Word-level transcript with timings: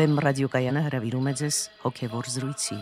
Վեմ 0.00 0.14
ռադիոկայանը 0.24 0.80
հրավիրում 0.86 1.26
է 1.28 1.32
ձեզ 1.36 1.56
հոգևոր 1.82 2.28
զրույցի։ 2.32 2.76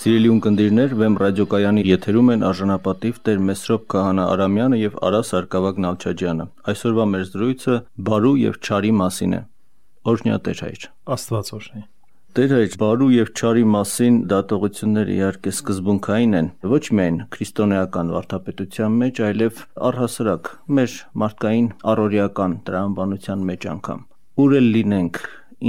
Սիրելի 0.00 0.30
ունկնդիրներ, 0.36 0.96
Վեմ 1.02 1.18
ռադիոկայանի 1.24 1.86
եթերում 1.90 2.32
են 2.36 2.46
արժանապատիվ 2.52 3.20
Տեր 3.26 3.44
Մեսրոպ 3.50 3.90
Քահանա 3.90 4.30
Արամյանը 4.36 4.82
եւ 4.86 4.98
Արա 5.10 5.26
Սարգսակ 5.34 5.84
Նալչաջյանը։ 5.90 6.50
Այսօրվա 6.74 7.12
մեր 7.14 7.30
զրույցը 7.34 7.80
բարու 8.10 8.36
եւ 8.46 8.60
չարի 8.62 8.98
մասին 9.02 9.40
է։ 9.40 9.46
Օրհնյա 10.14 10.44
Տեր 10.46 10.62
հայր։ 10.70 10.92
Աստված 11.18 11.56
օրհնի։ 11.58 11.88
Տեր 12.30 12.52
հայր, 12.54 12.74
բարու 12.78 13.06
եւ 13.10 13.30
չարի 13.34 13.62
մասին 13.74 14.18
դատողությունները 14.30 15.14
իհարկե 15.16 15.52
սկզբունքային 15.56 16.36
են, 16.40 16.50
ոչ 16.72 16.82
միայն 16.94 17.16
քրիստոնեական 17.34 18.12
վարդապետության 18.14 18.98
մեջ, 19.00 19.20
այլև 19.30 19.62
առհասարակ 19.90 20.52
մեր 20.78 20.94
մարդկային 21.24 21.68
առօրյական 21.94 22.56
տրամաբանության 22.70 23.44
մեջ 23.50 23.68
անգամ։ 23.74 24.06
Ուր 24.46 24.56
էլ 24.60 24.72
լինենք, 24.78 25.22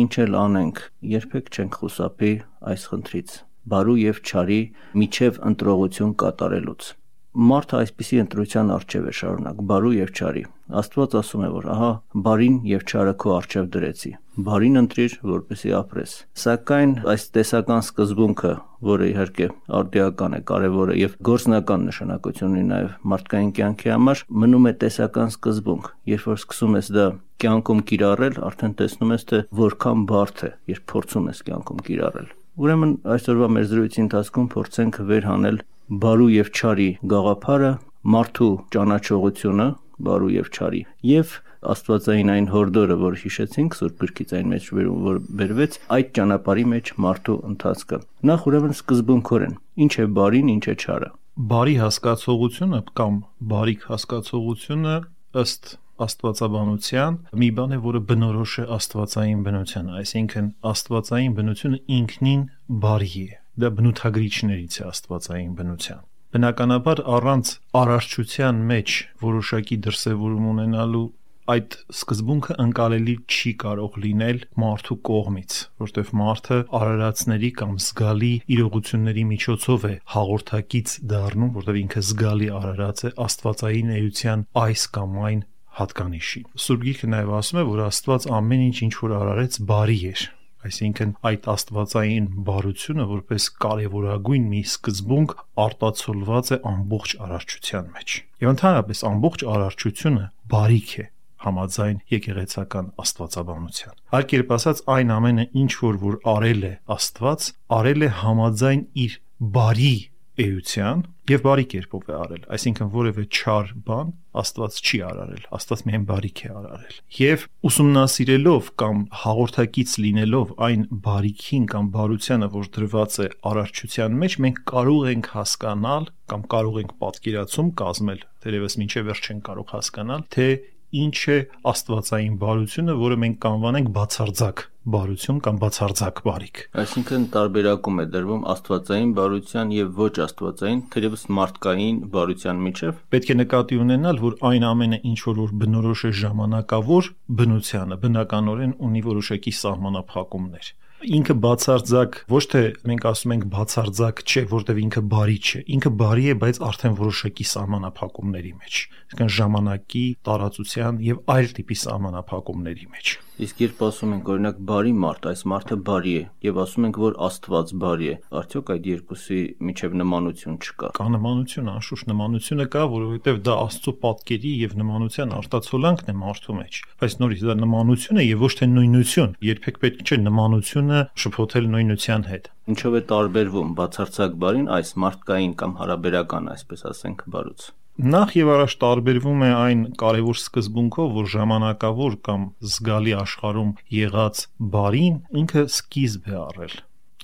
ինչ 0.06 0.14
էլ 0.28 0.42
անենք, 0.46 0.84
երբեք 1.18 1.50
չենք 1.58 1.82
խուսափի 1.82 2.34
այս 2.76 2.90
խնդրից 2.94 3.40
բարու 3.72 3.98
եւ 4.02 4.22
չարի 4.26 4.62
միջև 5.02 5.42
ընտրողություն 5.50 6.14
կատարելուց 6.22 6.94
Մարդը 7.31 7.77
այսպիսի 7.80 8.17
ընտրության 8.26 8.71
արժև 8.76 9.05
է 9.08 9.12
շարունակ՝ 9.16 9.59
բարու 9.70 9.91
եւ 9.95 10.09
չարի։ 10.12 10.41
Աստված 10.81 11.13
ասում 11.16 11.44
է, 11.48 11.49
որ 11.52 11.67
ահա 11.72 11.91
բարին 12.26 12.58
եւ 12.67 12.81
չարը 12.92 13.14
քո 13.23 13.31
արժև 13.38 13.69
դրեցի։ 13.72 14.11
Բարին 14.47 14.80
ընտրիր, 14.81 15.16
որպեսի 15.31 15.72
ապրես։ 15.80 16.16
Սակայն 16.41 16.91
այս 17.14 17.23
տեսական 17.38 17.81
սկզբունքը, 17.86 18.52
որը 18.91 19.08
իհարկե 19.11 19.47
արդիական 19.80 20.36
է, 20.36 20.41
կարևոր 20.52 20.91
է 20.91 21.00
եւ 21.00 21.16
գործնական 21.31 21.88
նշանակություն 21.88 22.52
ունի 22.52 22.66
նաեւ 22.72 22.91
մարդկային 23.16 23.56
կյանքի 23.61 23.94
համար, 23.95 24.25
մնում 24.44 24.67
է 24.67 24.75
տեսական 24.84 25.34
սկզբունք։ 25.36 25.89
Երբ 26.11 26.28
որ 26.31 26.41
սկսում 26.41 26.78
ես 26.81 26.94
դա 27.00 27.08
կյանքում 27.41 27.84
կիրառել, 27.91 28.44
արդեն 28.52 28.78
տեսնում 28.84 29.16
ես, 29.16 29.28
թե 29.31 29.44
որքան 29.61 30.06
բարդ 30.11 30.45
է, 30.52 30.53
երբ 30.75 30.88
փորձում 30.91 31.31
ես 31.31 31.44
կյանքում 31.47 31.84
կիրառել։ 31.88 32.31
Ուրեմն 32.61 32.89
այսօրվա 33.16 33.47
մեր 33.56 33.67
զրույցի 33.72 34.02
ընթացքում 34.02 34.47
փորձենք 34.52 34.97
վերհանել 35.08 35.58
բարու 35.92 36.28
եւ 36.31 36.50
չարի 36.56 36.89
գաղափարը, 37.11 37.70
մարդու 38.16 38.52
ճանաչողությունը 38.72 39.66
բարու 40.08 40.30
եւ 40.31 40.45
չարի 40.56 40.80
եւ 41.09 41.34
աստվածային 41.72 42.31
այն 42.31 42.47
հորդորը, 42.52 42.95
որ 43.02 43.17
հիշեցինք 43.22 43.75
Սուրբ 43.78 43.97
Գրքից 44.02 44.31
այն 44.38 44.47
մեջ 44.53 44.69
որ 44.78 45.19
բերվեց 45.42 45.75
այդ 45.97 46.14
ճանապարհի 46.17 46.66
մեջ 46.72 46.92
մարդու 47.06 47.36
ընթացքը։ 47.52 48.00
Նախ 48.31 48.47
ուրեմն 48.52 48.73
սկզբունքորեն, 48.78 49.53
ինչ 49.86 49.92
է 49.92 50.08
բարին, 50.22 50.50
ինչ 50.56 50.64
է 50.72 50.75
չարը։ 50.81 51.12
Բարի 51.52 51.75
հասկացողությունը 51.81 52.81
կամ 53.02 53.19
բարիք 53.52 53.86
հասկացողությունը 53.92 54.95
ըստ 55.44 55.75
աստվածաբանության 56.02 57.19
մի 57.44 57.52
բան 57.59 57.75
է, 57.75 57.80
որը 57.92 58.02
բնորոշ 58.09 58.56
է 58.64 58.66
աստվածային 58.80 59.45
բնությանը, 59.45 59.94
այսինքն 60.02 60.50
աստվածային 60.72 61.38
բնությունը 61.38 61.84
ինքնին 62.00 62.50
բարի 62.88 63.14
է 63.28 63.41
դա 63.64 63.72
բնութագրիչներից 63.78 64.78
է 64.81 64.86
աստվածային 64.92 65.56
բնության 65.62 66.06
բնականաբար 66.31 67.00
առանց 67.16 67.50
արարչության 67.81 68.62
մեջ 68.72 68.94
որոշակի 69.23 69.78
դրսևորում 69.88 70.45
ունենալու 70.52 71.08
այդ 71.52 71.76
սկզբունքը 71.92 72.56
ընկալելի 72.64 73.16
չի 73.28 73.52
կարող 73.64 73.95
լինել 74.03 74.40
մարդու 74.64 74.98
կողմից, 75.09 75.56
որտեղ 75.84 76.12
մարդը 76.22 76.59
արարածների 76.80 77.50
կամ 77.62 77.74
զգալի 77.85 78.31
իրողությունների 78.56 79.24
միջոցով 79.31 79.88
է 79.91 79.94
հաղորդակից 80.16 80.94
դառնում, 81.12 81.53
որտեղ 81.58 81.80
ինքը 81.81 82.03
զգալի 82.12 82.52
արարած 82.62 83.02
է 83.02 83.14
աստվածային 83.25 83.96
էության 83.97 84.46
այս 84.62 84.85
կամ 85.00 85.18
այն 85.31 85.41
հատկանիշի։ 85.81 86.44
Սուրբ 86.62 86.85
Գիրքը 86.88 87.09
նաև 87.16 87.34
ասում 87.41 87.59
է, 87.62 87.66
որ 87.72 87.81
Աստված 87.88 88.30
ամեն 88.38 88.64
ինչ 88.68 88.78
ինչ 88.88 88.94
որ 89.02 89.14
արարեց 89.22 89.59
բարի 89.72 90.00
էր, 90.12 90.24
Այսինքն 90.61 91.13
այդ 91.27 91.47
աստվածային 91.51 92.27
բարությունը 92.47 93.05
որպես 93.11 93.47
կարևորագույն 93.66 94.44
մի 94.51 94.61
սկզբունք 94.72 95.33
արտացոլված 95.63 96.51
է 96.51 96.59
ամբողջ 96.72 97.16
արարչության 97.25 97.89
մեջ։ 97.95 98.17
Եվ 98.45 98.51
ընդհանրապես 98.51 99.03
ամբողջ 99.11 99.45
արարչությունը 99.55 100.27
բարիք 100.53 100.94
է 101.01 101.05
համաձայն 101.41 101.99
եկեղեցական 102.11 102.91
աստվածաբանության։ 103.01 103.95
Այլ 104.17 104.25
կերպ 104.31 104.53
ասած, 104.57 104.81
այն 104.95 105.13
ամենը 105.17 105.45
ինչ 105.61 105.72
որ 105.81 105.99
որ 106.05 106.17
արել 106.35 106.67
է 106.67 106.73
Աստված, 106.95 107.47
արել 107.81 108.05
է 108.05 108.09
համաձայն 108.22 108.83
իր 109.05 109.17
բարի 109.57 109.95
էության 110.40 111.02
եւ 111.31 111.42
բարի 111.46 111.66
կերպով 111.72 112.08
է 112.12 112.16
արել, 112.18 112.44
այսինքն 112.56 112.90
որևէ 112.96 113.24
չար 113.31 113.72
բան 113.88 114.12
Աստված 114.42 114.78
չի 114.81 115.00
արարել, 115.08 115.44
Աստված 115.58 115.81
միայն 115.88 116.06
բարիք 116.08 116.42
է 116.42 116.50
արարել։ 116.56 116.96
Եվ 117.19 117.44
ուսումնասիրելով 117.68 118.70
կամ 118.81 119.02
հաղորդակից 119.22 119.96
լինելով 120.06 120.53
այն 120.68 120.86
բարիքին 121.08 121.66
կամ 121.72 121.90
բարությանը, 121.96 122.50
որ 122.56 122.70
դրված 122.78 123.18
է 123.22 123.28
արարչության 123.52 124.20
մեջ, 124.24 124.38
մենք 124.46 124.62
կարող 124.72 125.09
ենք 125.12 125.31
հասկանալ 125.36 126.09
կամ 126.31 126.46
կարող 126.56 126.81
ենք 126.81 126.94
պատկերացում 127.03 127.72
կազմել, 127.81 128.22
թերևս 128.41 128.78
մինչև 128.81 129.09
վերջ 129.12 129.31
չենք 129.31 129.44
կարող 129.52 129.74
հասկանալ, 129.75 130.25
թե 130.31 130.47
ինչ 130.91 131.18
է 131.31 131.38
աստվածային 131.72 132.35
բարությունը, 132.41 132.96
որը 133.02 133.18
մենք 133.24 133.38
կանվանենք 133.46 133.91
բացարձակ 133.96 134.63
բարություն 134.81 135.40
կամ 135.46 135.57
բացարձակ 135.62 136.19
բարիք։ 136.25 136.59
Այսինքն 136.81 137.25
տարբերակում 137.35 138.02
է 138.02 138.06
դրվում 138.16 138.46
աստվածային 138.53 139.12
բարության 139.19 139.74
եւ 139.78 140.00
ոչ 140.02 140.13
աստվածային, 140.25 140.81
թերևս 140.96 141.25
մարդկային 141.38 142.00
բարության 142.16 142.63
միջև։ 142.66 143.02
Պետք 143.13 143.31
է 143.31 143.38
նկատի 143.41 143.79
ունենալ, 143.85 144.22
որ 144.25 144.38
այն 144.52 144.68
ամենը 144.72 145.02
ինչ 145.12 145.19
որ 145.29 145.41
որ 145.41 145.56
բնորոշ 145.62 146.02
է 146.02 146.13
ժամանակավոր 146.22 147.12
բնությանը, 147.41 148.00
բնականորեն 148.02 148.78
ունի 148.90 149.06
որոշակի 149.12 149.53
սահմանափակումներ 149.62 150.73
ինքը 151.01 151.35
բացարձակ 151.44 152.17
ոչ 152.31 152.41
թե 152.51 152.62
մենք 152.89 153.06
ասում 153.09 153.34
ենք 153.35 153.45
բացարձակ 153.56 154.22
չէ, 154.22 154.44
որտեվ 154.51 154.81
ինքը 154.81 155.03
բարի 155.13 155.38
չէ։ 155.41 155.62
Ինքը 155.75 155.91
բարի 156.01 156.25
է, 156.31 156.35
բայց 156.41 156.59
արդեն 156.67 156.97
որոշակի 157.01 157.45
սահմանափակումների 157.51 158.53
մեջ, 158.62 158.81
այսինքն 159.01 159.31
ժամանակի, 159.38 160.06
տարածության 160.29 161.01
եւ 161.07 161.22
այլ 161.35 161.51
տիպի 161.57 161.78
սահմանափակումների 161.81 162.90
մեջ։ 162.95 163.16
Իսկ 163.41 163.62
երբ 163.63 163.79
ասում 163.88 164.12
ենք 164.13 164.28
օրինակ 164.31 164.57
բարի 164.69 164.91
մարդ, 165.02 165.24
այս 165.31 165.40
մարդը 165.50 165.75
բարի 165.88 166.12
է 166.19 166.25
եւ 166.46 166.57
ասում 166.62 166.85
ենք 166.88 167.00
որ 167.02 167.16
Աստված 167.25 167.72
բարի 167.81 168.09
է, 168.12 168.18
արդյոք 168.38 168.69
այդ 168.75 168.90
երկուսի 168.91 169.40
միջև 169.69 169.96
նմանություն 170.02 170.59
չկա։ 170.62 170.91
Կա 171.00 171.07
նմանություն, 171.16 171.72
անշուշտ 171.72 172.12
նմանությունը 172.12 172.68
կա, 172.75 172.85
որովհետեւ 172.94 173.41
դա 173.50 173.57
Աստծո 173.66 173.96
պատկերի 174.06 174.53
եւ 174.62 174.78
նմանության 174.84 175.35
արտացոլանքն 175.41 176.13
է 176.13 176.18
մարդու 176.22 176.57
մեջ։ 176.62 176.79
Բայց 177.02 177.18
նորից 177.25 177.44
դա 177.50 177.57
նմանություն 177.66 178.22
է 178.22 178.29
եւ 178.29 178.46
ոչ 178.46 178.53
թե 178.62 178.72
նույնություն։ 178.78 179.35
Երբեք 179.50 179.81
պետք 179.81 180.06
չէ 180.06 180.22
նմանությունը 180.29 181.03
շփոթել 181.25 181.73
նույնության 181.73 182.29
հետ։ 182.29 182.50
Ինչով 182.72 183.02
է 183.02 183.06
տարբերվում 183.09 183.75
բացարձակ 183.81 184.41
բարին 184.46 184.72
այս 184.78 184.97
մարդկային 185.02 185.59
կամ 185.66 185.78
հարաբերական, 185.81 186.52
այսպես 186.53 186.90
ասենք, 186.94 187.29
բարուց։ 187.34 187.72
Նախ 188.00 188.29
եւ 188.40 188.50
առաջ 188.56 188.74
տարբերվում 188.81 189.41
է 189.44 189.50
այն 189.52 189.81
կարևոր 190.00 190.38
սկզբունքով, 190.40 191.09
որ 191.18 191.28
ժամանակավոր 191.34 192.16
կամ 192.28 192.46
զգալի 192.72 193.13
աշխարհում 193.19 193.74
եղած 193.97 194.46
բարին 194.75 195.19
ինքը 195.41 195.63
սկիզբ 195.68 196.31
է 196.31 196.38
առել։ 196.46 196.75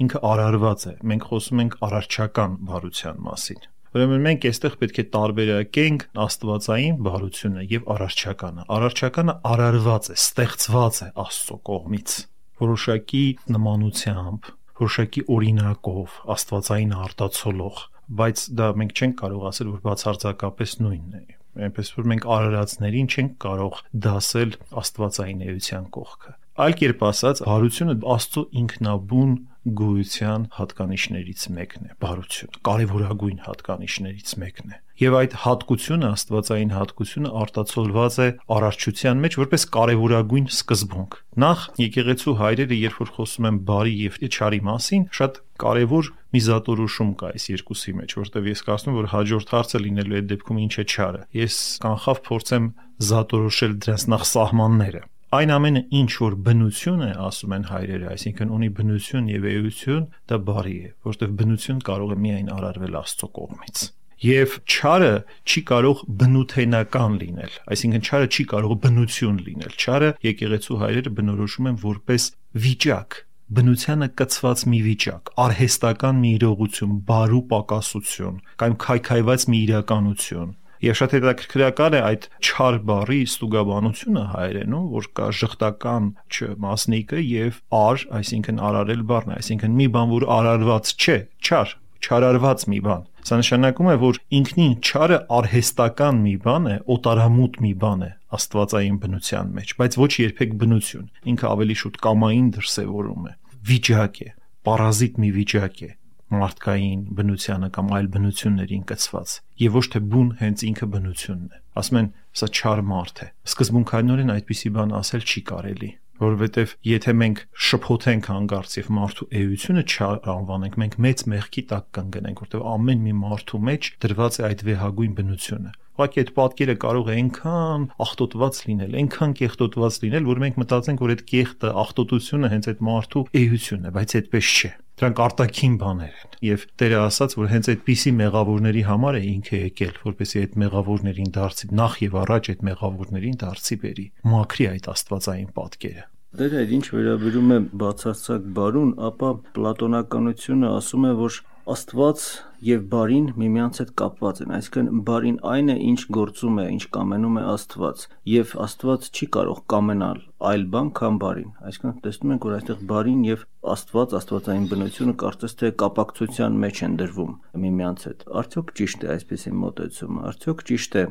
Ինքը 0.03 0.21
արարված 0.31 0.85
է։ 0.91 0.93
Մենք 1.07 1.27
խոսում 1.31 1.61
ենք 1.63 1.77
արարչական 1.87 2.57
բարության 2.67 3.21
մասին։ 3.31 3.67
Ուրեմն 3.97 4.25
մենք 4.27 4.47
այստեղ 4.51 4.73
պետք 4.83 4.97
է 4.97 5.05
տարբերակենք 5.15 6.07
աստվածային 6.27 6.97
բարությունը 7.07 7.67
եւ 7.71 7.91
արարչականը։ 7.95 8.65
Արարչականը 8.77 9.35
արարված 9.55 10.09
է, 10.11 10.17
ստեղծված 10.27 10.99
է 11.07 11.07
Աստծո 11.23 11.57
կողմից 11.71 12.17
որոշակի 12.57 13.25
նմանությամբ, 13.53 14.49
որոշակի 14.81 15.23
օրինակով, 15.33 16.15
աստվածային 16.33 16.93
արտացոլող 17.07 17.83
բայց 18.07 18.43
դա 18.57 18.67
մենք 18.81 18.93
չենք 18.97 19.17
կարող 19.21 19.47
ասել, 19.51 19.73
որ 19.75 19.81
բացարձակապես 19.87 20.77
նույնն 20.83 21.17
է 21.17 21.25
այնպես 21.67 21.91
որ 21.97 22.07
մենք 22.11 22.25
արարածներին 22.37 23.07
չենք 23.13 23.37
կարող 23.43 23.79
դասել 24.05 24.51
աստվածային 24.81 25.43
էության 25.47 25.87
կողքը 25.97 26.33
այլ 26.57 26.75
կերպ 26.81 27.03
ասած 27.07 27.41
բարությունը 27.47 27.95
աստծո 28.13 28.43
ինքնաբուն 28.61 29.33
գոյության 29.81 30.49
հատկանիշներից 30.57 31.45
մեկն 31.57 31.87
է 31.87 31.95
բարություն 32.03 32.59
կարևորագույն 32.67 33.39
հատկանիշներից 33.47 34.35
մեկն 34.43 34.75
է 34.75 34.79
եւ 34.97 35.15
այդ 35.17 35.33
հատկությունը 35.43 36.07
աստվածային 36.17 36.71
հատկությունը 36.73 37.31
արտացոլված 37.41 38.15
է 38.17 38.29
արարչության 38.57 39.19
մեջ 39.25 39.37
որպես 39.41 39.65
կարևորագույն 39.77 40.47
սկզբունք 40.57 41.17
նախ 41.43 41.65
եկեղեցու 41.83 42.37
հայրերը 42.41 42.79
երբ 42.81 43.01
որ 43.03 43.11
խոսում 43.17 43.49
են 43.51 43.59
բարի 43.67 43.93
եւ 44.07 44.17
չարի 44.27 44.61
մասին 44.71 45.05
շատ 45.17 45.41
կարևոր 45.61 46.09
մի 46.35 46.41
զատորոշում 46.47 47.11
կա 47.19 47.29
այս 47.33 47.45
երկուսի 47.49 47.93
մեջ, 47.97 48.15
որտեվ 48.19 48.49
ես 48.51 48.63
կարծում 48.67 48.91
եմ, 48.91 48.97
որ 48.97 49.07
հաջորդ 49.13 49.53
հարցը 49.55 49.81
լինելու 49.85 50.17
է 50.17 50.21
դեպքում 50.31 50.59
ինչ 50.63 50.73
է 50.77 50.85
չարը։ 50.87 51.21
Ես 51.39 51.59
կանխավ 51.85 52.21
փորձեմ 52.27 52.65
զատորոշել 53.07 53.77
դրանց 53.85 54.05
նախ 54.13 54.25
սահմանները 54.31 55.01
այն 55.35 55.51
ամենը 55.57 55.81
ինչ 55.99 56.11
որ 56.23 56.35
բնություն 56.47 57.01
է 57.03 57.11
ասում 57.27 57.53
են 57.57 57.65
հայրերը, 57.67 58.07
այսինքն 58.13 58.51
ունի 58.57 58.69
բնություն 58.77 59.29
եւ 59.33 59.47
էություն, 59.51 60.05
դա 60.31 60.37
բարի 60.47 60.75
է, 60.77 60.91
որովհետեւ 61.07 61.33
բնություն 61.41 61.81
կարող 61.89 62.13
է 62.15 62.17
միայն 62.23 62.51
արարվել 62.57 62.99
Աստծո 63.01 63.29
կողմից։ 63.37 63.81
Եվ 64.17 64.53
ճարը 64.73 65.11
չի 65.45 65.61
կարող 65.69 65.99
բնութենական 66.21 67.17
լինել, 67.21 67.57
այսինքն 67.75 68.05
ճարը 68.07 68.29
չի 68.33 68.45
կարող 68.53 68.73
բնություն 68.87 69.41
լինել։ 69.47 69.75
Ճարը 69.83 70.09
եկեղեցու 70.25 70.79
հայրերը 70.81 71.11
բնորոշում 71.19 71.67
են 71.69 71.77
որպես 71.83 72.25
վիճակ, 72.63 73.19
բնությանը 73.57 74.07
կծված 74.19 74.63
մի 74.71 74.79
վիճակ, 74.87 75.29
արհեստական 75.43 76.17
մի 76.23 76.31
իրողություն, 76.37 76.95
բարու 77.07 77.43
պակասություն 77.51 78.41
կամ 78.63 78.79
քայքայված 78.87 79.45
մի 79.51 79.59
իրականություն։ 79.67 80.49
Եվ 80.83 80.97
շատ 80.99 81.13
հետաքրքրական 81.17 81.95
է 81.97 82.01
այդ 82.07 82.25
չար 82.37 82.75
բառի 82.85 83.19
ստուգաբանությունը 83.27 84.23
հայերենում, 84.33 84.85
որ 84.93 85.09
կա 85.17 85.27
ժխտական 85.39 86.09
չ 86.29 86.49
մասնիկը 86.61 87.21
եւ 87.25 87.59
ար, 87.73 88.05
այսինքն 88.19 88.61
արարել 88.67 89.03
բառն 89.09 89.33
է, 89.33 89.37
այսինքն 89.41 89.77
մի 89.81 89.87
բան, 89.97 90.13
որ 90.13 90.27
արարված 90.37 90.93
չէ, 90.97 91.17
չար, 91.41 91.73
չարարված 91.97 92.65
մի 92.71 92.81
բան։ 92.87 93.05
Սա 93.27 93.37
նշանակում 93.41 93.89
է, 93.91 93.97
որ 94.05 94.19
ինքնին 94.37 94.73
չարը 94.87 95.17
արհեստական 95.37 96.21
մի 96.23 96.35
բան 96.45 96.67
է, 96.71 96.75
օտարամուտ 96.95 97.61
մի 97.65 97.73
բան 97.81 98.05
է 98.07 98.11
աստվածային 98.37 98.97
բնության 99.03 99.53
մեջ, 99.57 99.73
բայց 99.81 99.97
ոչ 99.99 100.11
երբեք 100.21 100.57
բնություն։ 100.61 101.07
Ինքը 101.33 101.47
ավելի 101.51 101.77
շուտ 101.81 102.01
կամային 102.07 102.49
դրսևորում 102.55 103.27
է։ 103.27 103.33
Վիճակ 103.67 104.19
է, 104.23 104.29
պարազիտ 104.67 105.23
մի 105.25 105.31
վիճակ 105.41 105.81
է 105.87 105.91
մարդկային 106.33 107.05
բնությանը 107.19 107.69
կամ 107.77 107.93
այլ 107.97 108.09
բնություններին 108.17 108.87
կցված 108.91 109.35
եւ 109.63 109.77
ոչ 109.77 109.85
թե 109.93 110.01
բուն 110.15 110.33
հենց 110.41 110.65
ինքը 110.71 110.89
բնությունն 110.97 111.53
է 111.53 111.61
ասում 111.81 112.01
են 112.01 112.09
սա 112.41 112.51
չար 112.57 112.83
մարդ 112.91 113.23
է 113.23 113.29
սկզբունքայինորեն 113.51 114.35
այդպիսի 114.37 114.73
բան 114.77 114.93
ասել 114.97 115.25
չի 115.27 115.43
կարելի 115.51 115.91
որովհետև 116.17 116.71
եթե 116.87 117.13
մենք 117.17 117.41
շփոթենք 117.67 118.29
հանգարց 118.31 118.71
եւ 118.77 118.87
մարդու 118.97 119.27
էությունը 119.37 119.83
չանվանենք, 119.93 120.77
մենք 120.81 120.95
մեծ 121.05 121.23
մեղքի 121.33 121.63
տակ 121.71 121.85
կընկնենք, 121.97 122.41
որտեղ 122.45 122.63
ամեն 122.73 123.03
մի 123.05 123.13
մարդու 123.21 123.61
մեջ 123.67 123.89
դրված 124.05 124.39
է 124.41 124.45
այդ 124.47 124.63
վեհագույն 124.69 125.13
բնությունը։ 125.19 125.75
Ուղղակի 125.97 126.21
այդ 126.23 126.33
պատկերը 126.37 126.75
կարող 126.81 127.07
է 127.07 127.13
այնքան 127.17 127.85
ախտոտված 128.05 128.59
լինել, 128.67 128.97
այնքան 129.01 129.31
կեղտոտված 129.37 130.01
լինել, 130.07 130.27
որ 130.27 130.41
մենք 130.45 130.59
մտածենք, 130.61 131.05
որ 131.05 131.13
այդ 131.15 131.23
կեղտը, 131.31 131.71
ախտոտությունը 131.85 132.51
հենց 132.53 132.69
այդ 132.73 132.83
մարդու 132.87 133.23
էությունն 133.41 133.87
է, 133.87 133.95
բայց 133.97 134.17
այդպես 134.21 134.51
չէ 134.57 134.73
դրանք 134.97 135.21
արտաքին 135.27 135.77
բաներ 135.81 136.19
են 136.25 136.35
եւ 136.47 136.65
Տերը 136.81 136.99
ասաց 137.05 137.37
որ 137.37 137.49
հենց 137.53 137.69
այդպիսի 137.73 138.13
մեղավորների 138.17 138.83
համար 138.87 139.17
է 139.17 139.23
ինքը 139.31 139.59
եկել 139.63 139.95
որպեսզի 140.07 140.43
այդ 140.43 140.59
մեղավորներին 140.63 141.33
դարձի 141.37 141.71
նախ 141.81 141.97
եւ 142.07 142.19
առաջ 142.25 142.51
այդ 142.53 142.63
մեղավորներին 142.67 143.41
դարձի 143.45 143.77
բերի 143.83 144.07
մաքրի 144.33 144.69
այդ 144.73 144.89
աստվածային 144.97 145.51
պատկերը 145.57 146.05
Դերը 146.37 146.63
ինչ 146.75 146.85
վերաբերում 146.91 147.51
է 147.55 147.57
բացարձակ 147.81 148.47
բարուն, 148.57 148.89
ապա 149.07 149.29
պլատոնականությունը 149.55 150.71
ասում 150.77 151.05
է, 151.07 151.11
որ 151.17 151.37
Աստված 151.67 152.21
եւ 152.63 152.83
բարին 152.91 153.25
միմյանց 153.35 153.79
հետ 153.81 153.89
կապված 153.99 154.37
են, 154.45 154.51
այսինքն 154.55 155.01
բարին 155.07 155.39
այն 155.51 155.71
է, 155.73 155.75
ինչ 155.87 155.99
գործում 156.15 156.61
է, 156.63 156.65
ինչ 156.77 156.83
կամենում 156.95 157.39
է 157.41 157.43
Աստված, 157.53 158.05
եւ 158.31 158.53
Աստված 158.63 159.09
չի 159.11 159.27
կարող 159.35 159.59
կամենալ 159.73 160.21
այլ 160.47 160.63
բան, 160.73 160.91
քան 160.99 161.19
բարին։ 161.23 161.51
Այսինքն 161.67 161.99
տեսնում 162.07 162.33
ենք, 162.37 162.47
որ 162.47 162.55
այստեղ 162.57 162.81
բարին 162.93 163.21
եւ 163.27 163.45
Աստված, 163.75 164.15
Աստվածային 164.21 164.67
բնությունը 164.71 165.15
կարծես 165.27 165.57
թե 165.59 165.71
կապակցության 165.83 166.59
մեջ 166.63 166.83
են 166.87 166.97
դրվում 167.03 167.33
միմյանց 167.67 168.07
հետ։ 168.07 168.27
Արդյոք 168.41 168.75
ճիշտ 168.79 169.03
է 169.03 169.11
այսպեսի 169.17 169.55
մոտեցումը։ 169.67 170.25
Արդյոք 170.31 170.63
ճիշտ 170.71 170.97
է 171.01 171.05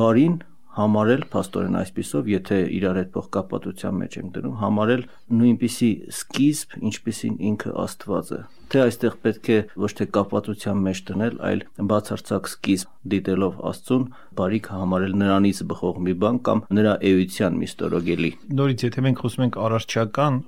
բարին 0.00 0.40
համարել 0.76 1.24
փաստորեն 1.32 1.76
այսպիսով, 1.80 2.28
եթե 2.30 2.56
իրար 2.76 2.98
հետ 3.00 3.08
փոխկապատության 3.14 3.96
մեջ 4.00 4.16
ենք 4.20 4.30
դնում, 4.36 4.54
համարել 4.60 5.02
նույնպիսի 5.40 5.90
սկիզբ, 6.14 6.76
ինչպիսին 6.90 7.36
ինքը 7.50 7.72
Աստված 7.84 8.30
է։ 8.36 8.40
Թե 8.70 8.82
այստեղ 8.84 9.16
պետք 9.24 9.50
է 9.50 9.58
ոչ 9.82 9.90
թե 9.98 10.06
կապատության 10.14 10.82
մեջ 10.86 11.02
դնել, 11.10 11.38
այլ 11.50 11.64
բացարձակ 11.90 12.50
սկիզբ 12.50 12.92
դիտելով 13.14 13.58
Աստծուն, 13.70 14.04
բարիք 14.38 14.70
համարել 14.70 15.16
նրանից 15.24 15.62
բխող 15.74 16.00
մի 16.06 16.14
բան 16.22 16.40
կամ 16.46 16.62
նրա 16.78 16.94
էության 17.10 17.58
մի 17.58 17.70
ստորոգելի։ 17.70 18.30
Նորից 18.60 18.84
եթե 18.86 19.04
մենք 19.10 19.24
խոսում 19.26 19.46
ենք 19.50 19.60
առարչական 19.66 20.40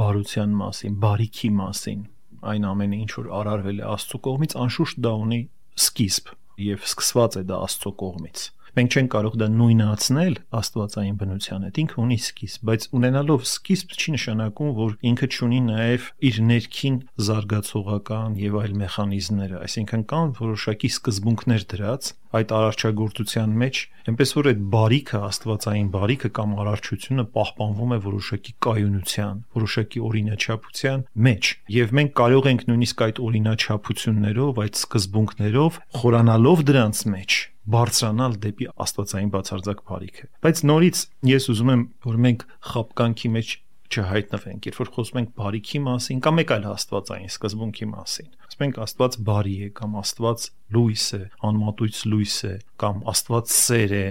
բարության 0.00 0.56
մասին, 0.60 0.98
բարիքի 1.06 1.50
մասին, 1.60 2.02
այն 2.50 2.66
ամենը 2.74 3.00
ինչ 3.04 3.10
որ 3.20 3.30
արարվել 3.38 3.80
է 3.80 3.88
Աստծո 3.90 4.20
կողմից, 4.26 4.54
անշուշտ 4.66 5.02
դա 5.06 5.14
ունի 5.20 5.40
սկիզբ 5.78 6.34
եւ 6.60 6.86
սկսված 6.90 7.38
է 7.40 7.42
դա 7.50 7.58
Աստծո 7.70 7.92
կողմից 8.00 8.48
Մենք 8.78 8.96
չենք 8.96 9.10
կարող 9.14 9.36
դա 9.40 9.48
նույնացնել 9.56 10.38
աստվածային 10.60 11.18
բնության 11.20 11.66
հետ։ 11.66 11.80
Ինքը 11.82 11.98
ունի 12.04 12.18
սկիզբ, 12.20 12.62
բայց 12.70 12.86
ունենալով 13.00 13.44
սկիզբ 13.50 13.96
չի 13.96 14.14
նշանակում, 14.16 14.70
որ 14.80 14.94
ինքը 15.10 15.28
չունի 15.30 15.60
նաև 15.70 16.08
իր 16.30 16.40
ներքին 16.50 16.96
զարգացողական 17.30 18.38
եւ 18.40 18.58
այլ 18.60 18.78
մեխանիզմները, 18.84 19.60
այսինքն 19.66 20.06
կան 20.10 20.34
որոշակի 20.40 20.90
սկզբունքներ 21.00 21.66
դրած 21.74 22.14
այդ 22.30 22.52
արարչագործության 22.54 23.54
մեջ, 23.60 23.78
այնպես 24.10 24.32
որ 24.38 24.48
այդ 24.50 24.60
բարիքը, 24.70 25.20
աստվածային 25.30 25.88
բարիքը 25.94 26.30
կամ 26.38 26.52
արարչությունը 26.62 27.24
պահպանվում 27.34 27.94
է 27.96 27.98
որոշակի 28.06 28.54
կայունության, 28.66 29.40
որոշակի 29.58 30.02
օրինաչափության 30.10 31.04
մեջ, 31.26 31.52
եւ 31.80 31.94
մենք 31.98 32.14
կարող 32.20 32.50
ենք 32.54 32.66
նույնիսկ 32.70 33.04
այդ 33.10 33.22
օրինաչափություններով, 33.26 34.60
այդ 34.64 34.82
սկզբունքներով 34.84 35.80
խորանալով 36.00 36.64
դրանց 36.70 37.06
մեջ 37.16 37.40
բարձրանալ 37.74 38.36
դեպի 38.44 38.68
աստվածային 38.84 39.32
բացարձակ 39.34 39.82
բարիքը։ 39.90 40.28
Բայց 40.44 40.62
նորից 40.70 41.02
ես 41.30 41.48
ուզում 41.54 41.72
եմ, 41.74 41.82
որ 42.06 42.22
մենք 42.26 42.46
խապկանքի 42.70 43.30
մեջ 43.36 43.58
չհայտնվենք, 43.90 44.66
երբ 44.70 44.78
որ 44.80 44.90
խոսում 44.94 45.18
ենք 45.20 45.30
բարիքի 45.40 45.80
մասին 45.82 46.20
կամ 46.22 46.36
մեկ 46.38 46.52
այլ 46.54 46.66
աստվածային 46.70 47.32
սկզբունքի 47.34 47.88
մասին։ 47.90 48.28
Ասում 48.46 48.64
ենք 48.66 48.78
Աստված 48.84 49.16
բարի 49.26 49.54
է 49.66 49.68
կամ 49.80 49.96
Աստված 50.00 50.46
լույս 50.76 51.06
է, 51.18 51.20
անմատույց 51.50 52.00
լույս 52.12 52.36
է 52.46 52.52
կամ 52.84 53.02
Աստված 53.10 53.52
սեր 53.56 53.94
է։ 53.98 54.06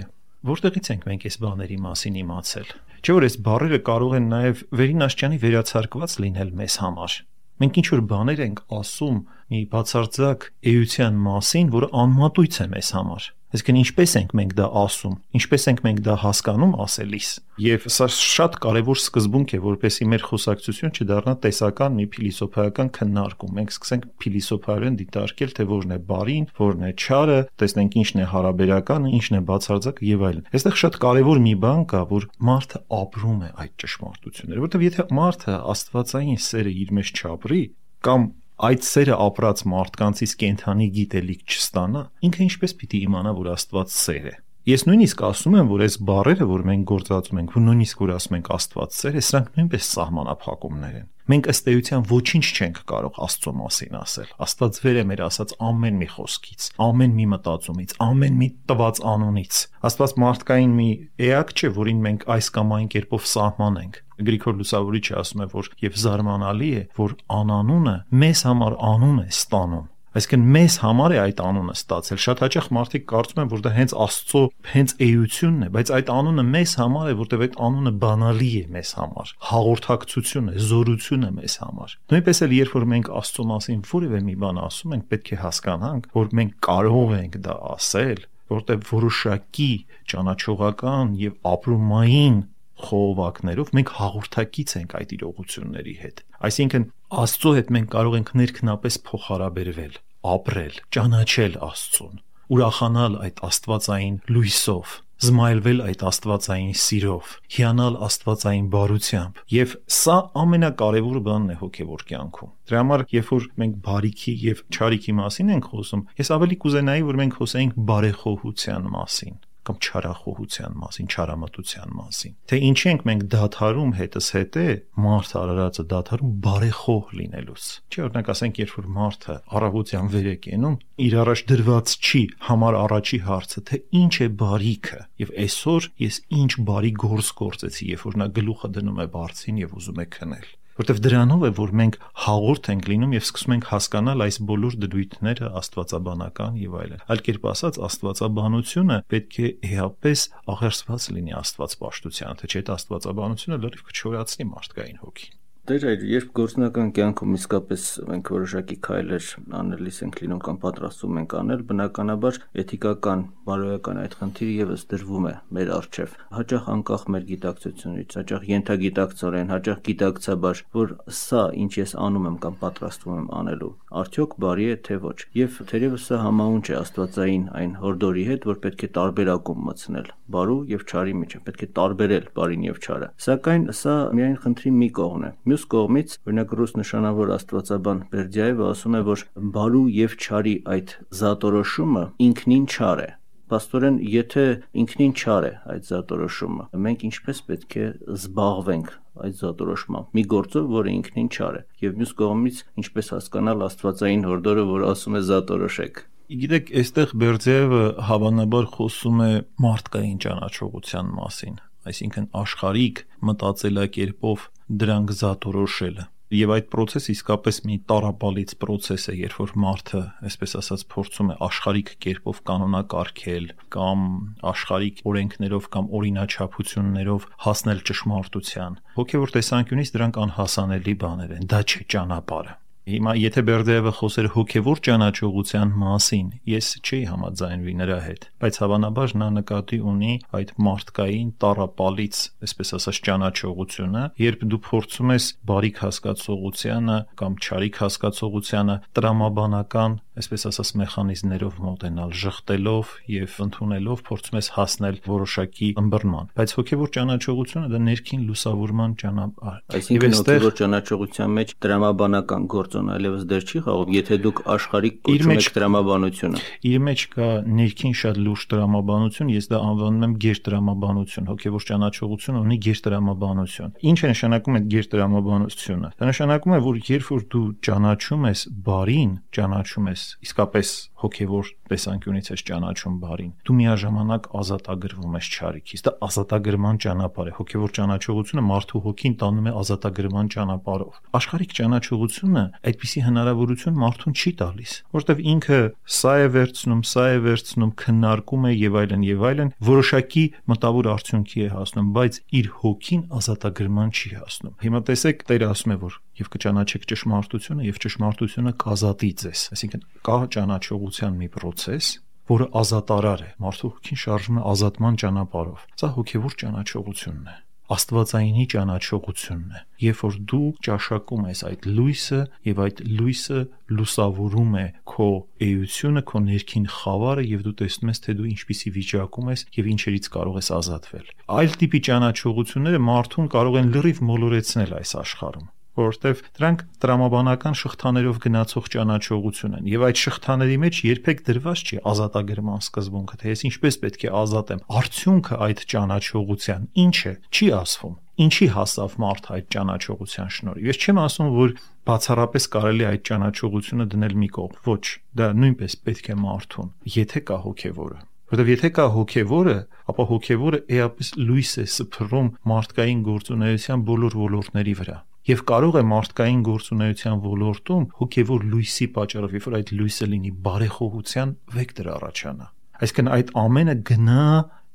Որտեղից 0.50 0.90
ենք 0.90 1.08
մենք 1.10 1.26
այս 1.30 1.36
բաների 1.40 1.80
մասին 1.86 2.20
իմացել։ 2.20 2.70
Չէ՞ 3.00 3.16
որ 3.16 3.26
այս 3.30 3.36
բառերը 3.48 3.80
կարող 3.88 4.14
են 4.20 4.30
նաև 4.30 4.62
վերին 4.80 5.04
աշճանի 5.08 5.40
վերացարկված 5.40 6.16
լինել 6.20 6.54
մեզ 6.60 6.76
համար։ 6.84 7.18
Մենք 7.60 7.78
ինչ 7.80 7.88
որ 7.92 8.02
բաներ 8.10 8.40
ենք 8.44 8.62
ասում 8.80 9.18
մի 9.52 9.60
բացարձակ 9.72 10.46
էության 10.70 11.20
մասին, 11.28 11.72
որը 11.76 11.88
անմատույց 12.04 12.60
է 12.60 12.66
մեզ 12.76 12.92
համար 12.96 13.28
Այսինքն 13.50 13.78
ինչպես 13.80 14.12
ենք 14.20 14.32
մենք 14.38 14.52
դա 14.60 14.66
ասում, 14.78 15.14
ինչպես 15.34 15.64
ենք 15.70 15.80
մենք 15.82 16.00
դա 16.06 16.14
հասկանում 16.22 16.74
ասելիս։ 16.84 17.30
Եվ 17.60 17.86
սա 17.90 18.06
շատ 18.14 18.58
կարևոր 18.62 19.00
սկզբունք 19.00 19.54
է, 19.56 19.58
որպեսզի 19.64 20.06
մեր 20.12 20.24
խոսակցություն 20.28 20.94
չդառնա 20.94 21.34
տեսական 21.42 21.96
մի 21.98 22.06
փիլիսոփայական 22.14 22.92
քննարկում։ 22.94 23.56
Մենք 23.58 23.74
սկսենք 23.74 24.06
փիլիսոփայորեն 24.22 24.98
դիտարկել, 25.00 25.50
թե 25.58 25.66
որն 25.70 25.90
է 25.90 25.98
բարին, 26.10 26.46
որն 26.60 26.86
է 26.86 26.92
չարը, 26.94 27.40
տեսնենք 27.58 27.98
ինչն 28.00 28.22
է 28.22 28.28
հարաբերականը, 28.30 29.12
ինչն 29.18 29.40
է 29.40 29.42
բացարձակ 29.50 30.00
եւ 30.10 30.24
այլն։ 30.30 30.48
Այստեղ 30.54 30.80
շատ 30.80 31.00
կարևոր 31.10 31.42
մի 31.50 31.54
բան 31.66 31.84
կա, 31.90 32.04
որ 32.14 32.28
մարդը 32.50 32.82
ապրում 33.00 33.40
է 33.40 33.50
այդ 33.66 33.74
ճշմարտությունները, 33.82 34.64
որովհետեւ 34.70 34.86
եթե 34.86 35.08
մարդը 35.20 35.58
աստվածային 35.74 36.40
սերը 36.46 36.74
իր 36.80 36.94
մեջ 37.00 37.12
չապրի, 37.20 37.62
կամ 38.00 38.30
այդ 38.66 38.84
սերը 38.84 39.16
ապրած 39.24 39.62
մարդկանցից 39.72 40.32
կենթանի 40.42 40.86
գիտելիք 40.98 41.44
չստանա, 41.54 42.02
ինքը 42.28 42.42
ինչպես 42.46 42.74
պիտի 42.80 43.00
իմանա, 43.06 43.32
որ 43.40 43.52
Աստված 43.54 43.94
սեր 43.96 44.26
է։ 44.30 44.34
Ես 44.68 44.82
նույնիսկ 44.84 45.22
ասում 45.24 45.54
եմ, 45.56 45.68
որ 45.70 45.82
այս 45.86 45.94
բառերը, 46.04 46.46
որ 46.50 46.62
մենք 46.68 46.82
գործածում 46.90 47.38
ենք, 47.40 47.52
որ 47.56 47.62
նույնիսկ 47.64 48.00
որ 48.02 48.10
ասում 48.12 48.34
ենք 48.36 48.48
Աստված 48.52 48.96
սեր 48.98 49.14
սրանք 49.24 49.46
նույնպես 49.56 49.86
սահմանափակումներ 49.88 50.98
են։ 50.98 51.06
Մենք 51.30 51.46
ըստ 51.48 51.70
էության 51.70 52.04
ոչինչ 52.10 52.44
չենք 52.60 52.80
կարող 52.90 53.20
Աստծո 53.24 53.52
մասին 53.56 53.96
ասել։ 54.00 54.34
Աստված 54.44 54.80
վեր 54.84 54.98
է 55.00 55.04
մեր 55.08 55.22
ասած 55.30 55.54
ամեն 55.70 55.96
մի 56.00 56.08
խոսքից, 56.12 56.66
ամեն 56.90 57.14
մի 57.16 57.26
մտածումից, 57.32 57.94
ամեն 58.04 58.36
մի 58.40 58.48
տված 58.68 59.00
անունից։ 59.14 59.60
Աստված 59.88 60.14
մարդկային 60.20 60.74
մի 60.76 60.88
էակ 61.30 61.54
չէ, 61.56 61.70
որին 61.80 62.02
մենք 62.04 62.26
այս 62.36 62.50
կամ 62.58 62.74
այն 62.76 62.90
կերպով 62.96 63.30
սահմանենք։ 63.30 64.02
Գրիգոր 64.20 64.58
Լուսավորիչը 64.60 65.16
ասում 65.22 65.40
է, 65.40 65.48
որ 65.54 65.70
եւ 65.86 65.96
զարմանալի 66.04 66.70
է, 66.80 66.84
որ 67.00 67.16
անանունը 67.40 67.96
մեզ 68.20 68.44
համար 68.50 68.76
անուն 68.90 69.22
է 69.22 69.28
ստանում 69.30 69.88
Այսինքն 70.10 70.46
մեզ 70.54 70.76
համար 70.82 71.12
է 71.14 71.18
այդ 71.22 71.40
անունը 71.46 71.74
ստացել։ 71.78 72.18
Շատ 72.24 72.40
հաճախ 72.42 72.64
մարդիկ 72.74 73.04
կարծում 73.12 73.40
են, 73.42 73.50
որ 73.52 73.60
դա 73.62 73.70
հենց 73.76 73.92
Աստծո 74.04 74.40
հենց 74.70 74.94
էությունն 75.06 75.60
է, 75.62 75.68
բայց 75.76 75.92
այդ 75.96 76.10
անունը 76.14 76.44
մեզ 76.50 76.72
համար 76.80 77.10
է, 77.10 77.14
որտեղ 77.20 77.44
այդ 77.46 77.54
անունը 77.66 77.92
բանալի 78.02 78.50
է 78.50 78.64
մեզ 78.74 78.90
համար։ 78.98 79.30
Հաղորդակցություն 79.50 80.50
է, 80.50 80.56
զորություն 80.66 81.28
է 81.28 81.32
մեզ 81.38 81.56
համար։ 81.62 81.94
Նույնպես 82.10 82.42
էլ 82.42 82.56
երբ 82.58 82.74
որ 82.80 82.88
մենք 82.90 83.12
Աստծո 83.20 83.46
մասին 83.54 83.86
որևէ 83.94 84.22
մի 84.26 84.36
բան 84.42 84.60
ասում 84.66 84.96
ենք, 84.98 85.06
պետք 85.14 85.30
է 85.30 85.40
հասկանանք, 85.46 86.10
որ 86.18 86.34
մենք 86.40 86.58
կարող 86.66 87.14
ենք 87.20 87.40
դա 87.46 87.56
ասել, 87.70 88.26
որտեղ 88.50 88.80
որոշակի 88.90 89.72
ճանաչողական 90.10 91.14
եւ 91.20 91.36
ապրումային 91.54 92.38
խողովակներով 92.86 93.70
մենք 93.76 93.92
հաղորդակից 93.98 94.74
ենք 94.80 94.96
այդ 95.00 95.14
իրողությունների 95.16 95.94
հետ։ 96.00 96.24
Այսինքն 96.50 96.88
Աստծո 97.20 97.52
հետ 97.58 97.70
մենք 97.74 97.88
կարող 97.90 98.16
ենք 98.20 98.32
ներքնապես 98.40 98.96
փոխհարաբերվել, 99.10 99.94
ապրել, 100.30 100.74
ճանաչել 100.94 101.56
Աստծուն, 101.70 102.18
ուրախանալ 102.54 103.16
այդ 103.24 103.40
աստվածային 103.50 104.16
լույսով, 104.30 104.94
զմայլվել 105.20 105.82
այդ 105.84 106.02
աստվածային 106.10 106.70
սիրով, 106.80 107.32
հիանալ 107.56 107.98
աստվածային 108.06 108.70
բարությամբ, 108.72 109.42
եւ 109.52 109.74
սա 109.98 110.16
ամենակարևոր 110.44 111.18
բանն 111.26 111.52
է 111.52 111.58
հոգեվոր 111.60 112.06
կյանքում։ 112.08 112.54
Դրա 112.70 112.80
համար, 112.80 113.04
երբ 113.18 113.34
որ 113.34 113.46
մենք 113.60 113.76
բարիքի 113.90 114.34
եւ 114.46 114.64
չարիքի 114.70 115.16
մասին 115.20 115.54
ենք 115.58 115.70
խոսում, 115.74 116.06
ես 116.22 116.32
ավելի 116.38 116.60
կուզենայի, 116.64 117.06
որ 117.10 117.20
մենք 117.20 117.38
խոսեինք 117.42 117.78
բարեխոհության 117.90 118.90
մասին 118.96 119.40
կամ 119.70 119.78
չարախոհության 119.78 120.74
մասին, 120.80 121.08
չարամտության 121.14 121.92
մասին։ 121.94 122.32
Թե 122.50 122.56
ինչի 122.66 122.86
ենք 122.90 123.02
մենք 123.06 123.22
դադարում 123.34 123.92
հետս 124.00 124.26
հետե 124.34 124.64
մարդ 125.04 125.34
արարածը 125.40 125.84
դադարում 125.90 126.32
բարեխոհ 126.46 127.12
լինելուց։ 127.20 127.66
Չի 127.90 128.02
օրինակ 128.06 128.30
ասենք, 128.34 128.60
երբ 128.60 128.74
որ 128.80 128.88
մարդը 128.98 129.36
առավոտյան 129.60 130.10
վեր 130.10 130.28
է 130.30 130.36
կենում, 130.46 130.76
իր 131.06 131.14
առաջ 131.20 131.44
դրված 131.50 131.94
չի 132.00 132.22
համար 132.50 132.78
առաջի 132.80 133.18
հարցը, 133.30 133.64
թե 133.70 133.82
ինչ 134.00 134.14
է 134.20 134.28
բարիքը։ 134.40 135.00
Եվ 135.20 135.34
այսօր 135.46 135.90
ես 136.10 136.22
ինչ 136.40 136.50
բարի 136.70 136.92
գործ 137.04 137.34
գործեցի, 137.40 137.90
երբ 137.94 138.08
որ 138.10 138.20
նա 138.20 138.30
գլուխը 138.40 138.74
դնում 138.80 139.04
է 139.04 139.06
բարձին 139.14 139.62
եւ 139.64 139.78
ուզում 139.80 140.00
է 140.00 140.10
քնել 140.18 140.48
որտեվ 140.78 141.00
դրանով 141.04 141.42
է 141.44 141.50
որ 141.58 141.72
մենք 141.80 141.96
հաղորդ 142.24 142.70
ենք 142.72 142.86
լինում 142.90 143.14
եւ 143.16 143.24
սկսում 143.26 143.54
ենք 143.56 143.66
հասկանալ 143.70 144.24
այս 144.26 144.38
բոլոր 144.50 144.76
դրույթները 144.84 145.50
աստվածաբանական 145.60 146.60
եւ 146.60 146.78
այլն։ 146.80 147.02
Այլ 147.10 147.24
կերպ 147.26 147.50
ասած 147.50 147.80
աստվածաբանությունը 147.90 149.00
պետք 149.10 149.40
է 149.40 149.50
էապես 149.70 150.24
աղերսված 150.54 151.10
լինի 151.16 151.36
աստվածպաշտության, 151.40 152.40
թե 152.40 152.50
չէ 152.50 152.60
այդ 152.60 152.72
աստվածաբանությունը 152.78 153.60
լրիվ 153.66 153.84
կչորացնի 153.90 154.50
մարդկային 154.54 155.04
հոգին։ 155.04 155.39
Դեր 155.70 155.84
այլ 155.86 156.00
երբ 156.10 156.30
գործնական 156.34 156.88
կյանքում 156.96 157.34
իսկապես 157.36 157.82
մենք 158.08 158.30
որոշակի 158.34 158.76
քայլեր 158.86 159.26
անելիս 159.54 159.98
ենք 160.02 160.16
լինում 160.18 160.40
կամ 160.46 160.56
պատրաստվում 160.64 161.20
ենք 161.20 161.34
անել, 161.40 161.60
բնականաբար 161.68 162.38
էթիկական, 162.62 163.22
բարոյական 163.46 164.00
այդ 164.00 164.16
խնդիրը 164.18 164.56
եւս 164.56 164.82
դրվում 164.90 165.28
է 165.30 165.34
մեր 165.54 165.70
առջև։ 165.76 166.16
Հաճախ 166.40 166.66
անկախ 166.74 167.04
մեր 167.14 167.28
գիտակցությունից, 167.30 168.16
հաճախ 168.18 168.48
յենթագիտակցորեն, 168.50 169.54
հաճախ 169.54 169.78
գիտակցաբար, 169.86 170.64
որ 170.80 170.94
սա 171.20 171.44
ինչ 171.62 171.72
ես 171.78 171.94
անում 172.10 172.28
եմ 172.30 172.40
կամ 172.50 172.58
պատրաստվում 172.66 173.20
եմ 173.20 173.30
անելու, 173.38 173.72
արդյոք 174.00 174.36
բարի 174.42 174.66
է 174.74 174.76
թե 174.90 174.98
ոչ։ 175.06 175.18
Եվ 175.38 175.62
թերևս 175.70 176.10
սա 176.10 176.20
համաունչ 176.26 176.66
է 176.66 176.74
Աստվածային 176.80 177.46
այն 177.60 177.78
հորդորի 177.84 178.26
հետ, 178.30 178.50
որ 178.50 178.60
պետք 178.66 178.86
է 178.90 178.90
տարբերակում 178.98 179.64
մտցնել 179.70 180.10
բարու 180.30 180.58
եւ 180.70 180.84
չարի 180.86 181.14
միջև, 181.20 181.42
պետք 181.46 181.62
է 181.64 181.68
տարբերել 181.76 182.26
բարին 182.36 182.66
եւ 182.68 182.76
չարը։ 182.80 183.08
Սակայն 183.24 183.64
սա 183.80 183.94
միայն 184.14 184.36
խնդրի 184.44 184.72
մի 184.80 184.88
կողմն 185.00 185.26
է։ 185.26 185.30
Մյուս 185.50 185.59
կողմից, 185.74 186.16
օրինակ 186.26 186.52
ռուս 186.60 186.76
նշանավոր 186.80 187.32
աստվածաբան 187.36 188.02
Բերդյաևը 188.14 188.68
ասում 188.70 188.98
է, 188.98 189.02
որ 189.10 189.24
բարու 189.56 189.86
եւ 190.00 190.18
չարի 190.20 190.56
այդ 190.74 190.94
զատորոշումը 191.20 192.04
ինքնին 192.30 192.68
չար 192.70 193.02
է 193.06 193.10
Պաստորեն, 193.50 193.96
եթե 194.06 194.42
ինքնին 194.78 195.12
չար 195.18 195.44
է 195.48 195.50
այդ 195.72 195.88
զատորոշումը, 195.88 196.66
մենք 196.86 197.00
ինչպես 197.08 197.40
պետք 197.48 197.74
է 197.80 197.86
զբաղվենք 198.14 198.92
այդ 199.24 199.40
զատորոշմամբ 199.40 200.12
մի 200.18 200.24
գործով, 200.34 200.68
որը 200.76 200.92
ինքնին 201.00 201.30
չար 201.34 201.58
է։ 201.58 201.62
Եվ 201.82 201.98
մյուս 202.00 202.12
կողմից 202.20 202.60
ինչպես 202.82 203.10
հասկանալ 203.16 203.64
Աստվածային 203.66 204.22
հորդորը, 204.30 204.64
որ 204.70 204.86
ասում 204.90 205.18
է 205.18 205.22
զատորոշեք։ 205.30 206.00
Գիտեք, 206.30 206.70
այստեղ 206.78 207.12
Բերձեևը 207.24 207.82
հավանաբար 208.06 208.70
խոսում 208.78 209.22
է 209.26 209.32
մարդկային 209.66 210.18
ճանաչողության 210.24 211.10
մասին, 211.18 211.56
այսինքն 211.90 212.30
աշխարհիկ 212.44 213.04
մտածելակերպով 213.30 214.48
դրանք 214.84 215.14
զատորոշելը 215.20 216.08
Եվ 216.30 216.50
այդ 216.54 216.66
process 216.70 217.08
իսկապես 217.10 217.56
մի 217.66 217.76
տարապալից 217.90 218.52
process 218.62 219.08
է, 219.10 219.16
երբ 219.18 219.34
որ 219.40 219.54
մարդը, 219.64 220.02
այսպես 220.28 220.52
ասած, 220.60 220.84
փորձում 220.94 221.32
է 221.34 221.36
աշխարհիկ 221.46 221.90
կերպով 222.06 222.42
կանոնակարգել 222.50 223.48
կամ 223.74 224.06
աշխարհիկ 224.52 225.02
օրենքներով 225.10 225.68
կամ 225.74 225.90
օրինաչափություններով 225.98 227.28
հասնել 227.50 227.84
ճշմարտության։ 227.90 228.80
Հոգևոր 229.00 229.36
տեսանկյունից 229.40 229.94
դրանք 229.98 230.24
անհասանելի 230.30 230.98
բաներ 231.02 231.38
են, 231.40 231.50
դա 231.50 231.64
չէ 231.66 231.86
ճանապարհը։ 231.90 232.54
Հիմա 232.88 233.12
եթե 233.20 233.42
Բերդեևը 233.44 233.90
խոսեր 233.98 234.26
հոգևոր 234.34 234.78
ճանաչողության 234.86 235.72
մասին, 235.82 236.28
ես 236.48 236.68
չէի 236.80 237.00
համաձայնվի 237.10 237.74
նրա 237.80 237.98
հետ, 238.06 238.24
բայց 238.40 238.58
հավանաբար 238.62 239.12
նա 239.20 239.28
նկատի 239.36 239.78
ունի 239.90 240.14
այդ 240.40 240.52
մարդկային 240.66 241.28
տարապալից, 241.44 242.22
այսպես 242.48 242.72
ասած, 242.80 243.00
ճանաչողությունը, 243.10 244.04
երբ 244.24 244.46
դու 244.54 244.60
փորձում 244.70 245.12
ես 245.14 245.26
բարիք 245.50 245.82
հասկացողությանը 245.84 246.98
կամ 247.20 247.36
չարիք 247.44 247.80
հասկացողությանը 247.84 248.76
տրամաբանական 248.96 250.00
այսպես 250.20 250.46
ասած 250.50 250.70
մեխանիզմներով 250.80 251.58
մոտենալ, 251.64 252.12
շղթելով 252.20 252.92
եւ 253.10 253.36
ընդունելով 253.44 254.02
փորձում 254.06 254.38
ես 254.40 254.48
հասնել 254.56 254.98
որոշակի 255.10 255.68
ըմբռնման։ 255.80 256.30
Բայց 256.40 256.54
հոգեվոր 256.60 256.90
ճանաչողությունը 256.96 257.70
դա 257.70 257.80
ներքին 257.90 258.24
լուսավորման 258.30 258.94
ճանապարհ։ 259.00 259.58
Այսինքն 259.80 260.16
հոգեվոր 260.20 260.54
ճանաչողության 260.60 261.34
մեջ 261.40 261.54
դրամաբանական 261.64 262.46
գործոն 262.54 262.90
այլևս 262.94 263.24
դեր 263.30 263.46
չի 263.50 263.62
խաղում, 263.66 263.94
եթե 263.96 264.18
դուք 264.20 264.42
աշխարհիկ 264.54 264.96
կոչում 265.10 265.34
եք 265.34 265.50
դրամաբանությունը։ 265.56 266.42
Իր 266.70 266.80
մեջ 266.90 267.04
կա 267.14 267.28
ներքին 267.60 267.94
շատ 268.00 268.20
լուրջ 268.20 268.46
դրամաբանություն, 268.50 269.32
ես 269.34 269.50
դա 269.50 269.60
անվանում 269.70 270.06
եմ 270.06 270.14
գերդրամաբանություն։ 270.24 271.30
Հոգեվոր 271.30 271.66
ճանաչողությունը 271.70 272.42
ունի 272.44 272.58
գերդրամաբանություն։ 272.66 273.74
Ինչ 273.90 273.98
է 274.00 274.10
նշանակում 274.10 274.58
այդ 274.60 274.68
գերդրամաբանությունը։ 274.74 275.92
Դա 276.00 276.10
նշանակում 276.10 276.56
է, 276.56 276.60
որ 276.70 276.80
երբ 276.90 277.10
որ 277.10 277.24
դու 277.30 277.46
ճանաչում 277.70 278.26
ես 278.30 278.44
բարին, 278.66 279.12
ճանաչում 279.36 279.90
ես 279.90 280.02
իսկապես 280.24 280.70
հոգևոր 281.00 281.50
տեսանկյունից 281.70 282.30
ես 282.30 282.42
ճանաչում 282.50 282.96
բարին 283.00 283.32
դու 283.46 283.56
միաժամանակ 283.60 284.26
ազատագրվում 284.40 285.14
ես 285.20 285.28
չարիքից 285.30 285.84
դա 285.86 285.92
ազատագրման 286.06 286.80
ճանապարհ 286.84 287.30
է 287.30 287.34
հոգևոր 287.40 287.74
ճանաչողությունը 287.78 288.44
մարդու 288.50 288.82
հոգին 288.86 289.14
տանում 289.20 289.48
է 289.50 289.54
ազատագրման 289.60 290.30
ճանապարհով 290.34 291.00
աշխարհիկ 291.20 291.54
ճանաչողությունը 291.60 292.44
այդպիսի 292.70 293.04
հնարավորություն 293.06 293.80
մարդուն 293.80 294.18
չի 294.20 294.32
տալիս 294.40 294.72
որովհետև 294.90 295.24
ինքը 295.30 295.60
սա 296.00 296.14
է 296.20 296.28
վերցնում 296.36 296.82
սա 296.90 297.06
է 297.10 297.18
վերցնում 297.30 297.72
քննարկում 297.80 298.44
է 298.50 298.52
եւ 298.60 298.78
այլն 298.80 299.06
եւ 299.10 299.24
այլն 299.30 299.52
որոշակի 299.70 300.24
մտավոր 300.50 300.90
արդյունքի 300.90 301.40
է 301.40 301.50
հասնում 301.54 301.90
բայց 302.00 302.20
իր 302.40 302.50
հոգին 302.60 303.02
ազատագրման 303.20 303.94
չի 303.94 304.10
հասնում 304.20 304.54
հիմա 304.64 304.80
տեսեք 304.90 305.26
Տերը 305.30 305.50
ասում 305.54 305.74
է 305.74 305.76
որ 305.80 305.96
եւ 306.20 306.30
կճանաչեք 306.36 306.86
ճշմարտությունը 306.92 307.66
եւ 307.70 307.82
ճշմարտությունը 307.84 308.54
կազատի 308.64 309.10
ձեզ 309.24 309.44
այսինքն 309.56 309.84
կա 310.08 310.16
ճանաչողության 310.36 311.20
մի 311.20 311.28
process, 311.36 311.92
որը 312.30 312.46
ազատարար 312.60 313.22
է։ 313.26 313.30
Մարդու 313.42 313.70
հոգին 313.74 314.02
շարժվում 314.06 314.40
է 314.40 314.48
ազատման 314.54 314.98
ճանապարհով։ 315.04 315.62
Սա 315.80 315.94
հոգևոր 315.96 316.36
ճանաչողությունն 316.44 317.30
է 317.30 317.38
աստվածայինի 317.70 318.44
ճանաչողությունն 318.50 319.50
է 319.54 319.60
երբ 319.84 320.00
որ 320.02 320.16
դու 320.30 320.46
ճաշակում 320.66 321.26
ես 321.30 321.42
այդ 321.50 321.68
լույսը 321.76 322.18
եւ 322.48 322.62
այդ 322.64 322.80
լույսը 322.98 323.38
լուսավորում 323.78 324.56
է 324.60 324.64
քո 324.90 325.06
էությունը 325.46 326.02
քո 326.10 326.22
ներքին 326.26 326.66
խավարը 326.80 327.26
եւ 327.30 327.46
դու 327.46 327.54
տեսնում 327.62 327.92
ես 327.94 328.02
թե 328.06 328.16
դու 328.18 328.28
ինչպիսի 328.32 328.74
վիճակում 328.80 329.30
ես 329.34 329.46
եւ 329.60 329.70
ինչերից 329.76 330.10
կարող 330.18 330.40
ես 330.40 330.52
ազատվել 330.58 331.14
այլ 331.38 331.56
տիպի 331.62 331.82
ճանաչողությունները 331.90 332.84
մարդուն 332.90 333.32
կարող 333.38 333.62
են 333.62 333.72
լրիվ 333.78 334.04
մոլորեցնել 334.10 334.76
այս 334.80 334.94
աշխարհում 335.06 335.48
որովհետև 335.80 336.20
դրանք 336.38 336.64
տրամաբանական 336.84 337.56
շղթաներով 337.60 338.20
գնացող 338.24 338.68
ճանաչողություն 338.74 339.56
են 339.60 339.70
եւ 339.70 339.86
այդ 339.88 340.02
շղթաների 340.04 340.58
մեջ 340.64 340.80
երբեք 340.90 341.24
դրված 341.30 341.64
չի 341.70 341.80
ազատագրման 341.90 342.62
սկզբունքը 342.64 343.18
թե 343.20 343.32
ես 343.34 343.44
ինչպես 343.50 343.80
պետք 343.84 344.04
է 344.06 344.12
ազատեմ 344.20 344.62
արդյունքը 344.80 345.40
այդ 345.48 345.64
ճանաչողության 345.74 346.68
ինչ 346.84 346.96
է 347.10 347.14
չի 347.30 347.50
ասվում 347.60 347.96
ինչի 348.20 348.46
հասավ 348.52 348.94
մարդ 349.00 349.28
այդ 349.34 349.46
ճանաչողության 349.54 350.32
շնորհիվ 350.36 350.70
ես 350.70 350.80
չեմ 350.84 350.98
ասում 351.00 351.30
որ 351.40 351.54
բացառապես 351.88 352.48
կարելի 352.56 352.86
այդ 352.90 353.04
ճանաչողությունը 353.10 353.86
դնել 353.94 354.14
մի 354.20 354.28
կողմ 354.36 354.60
ոչ 354.68 354.84
դա 355.20 355.32
նույնպես 355.40 355.76
պետք 355.88 356.10
է 356.12 356.16
մարդուն 356.20 356.72
եթե 357.00 357.24
կա 357.30 357.38
հոգեվորը 357.48 358.00
Որտեւ 358.30 358.50
եթե 358.52 358.68
կա 358.76 358.84
հոգեվորը, 358.94 359.54
ապա 359.90 360.04
հոգեվորը 360.06 360.58
էապես 360.76 361.08
լույս 361.18 361.54
է 361.58 361.64
սփռում 361.74 362.28
մարդկային 362.52 363.00
գործունեության 363.08 363.82
բոլոր 363.88 364.16
ոլորտների 364.20 364.74
վրա 364.80 364.98
եւ 365.30 365.42
կարող 365.46 365.76
է 365.78 365.82
մարդկային 365.86 366.40
գործունեության 366.46 367.20
ոլորտում 367.22 367.82
հոգեվոր 368.00 368.46
լույսի 368.50 368.86
պատճառով, 368.96 369.34
երբ 369.36 369.44
որ 369.46 369.56
այդ 369.60 369.72
լույսը 369.78 370.06
լինի 370.10 370.32
բարեխոհության 370.46 371.34
վեկտոր 371.54 371.90
առաջանա։ 371.94 372.46
Այսինքն 372.80 373.10
այդ 373.14 373.32
ամենը 373.40 373.74
գնա 373.90 374.24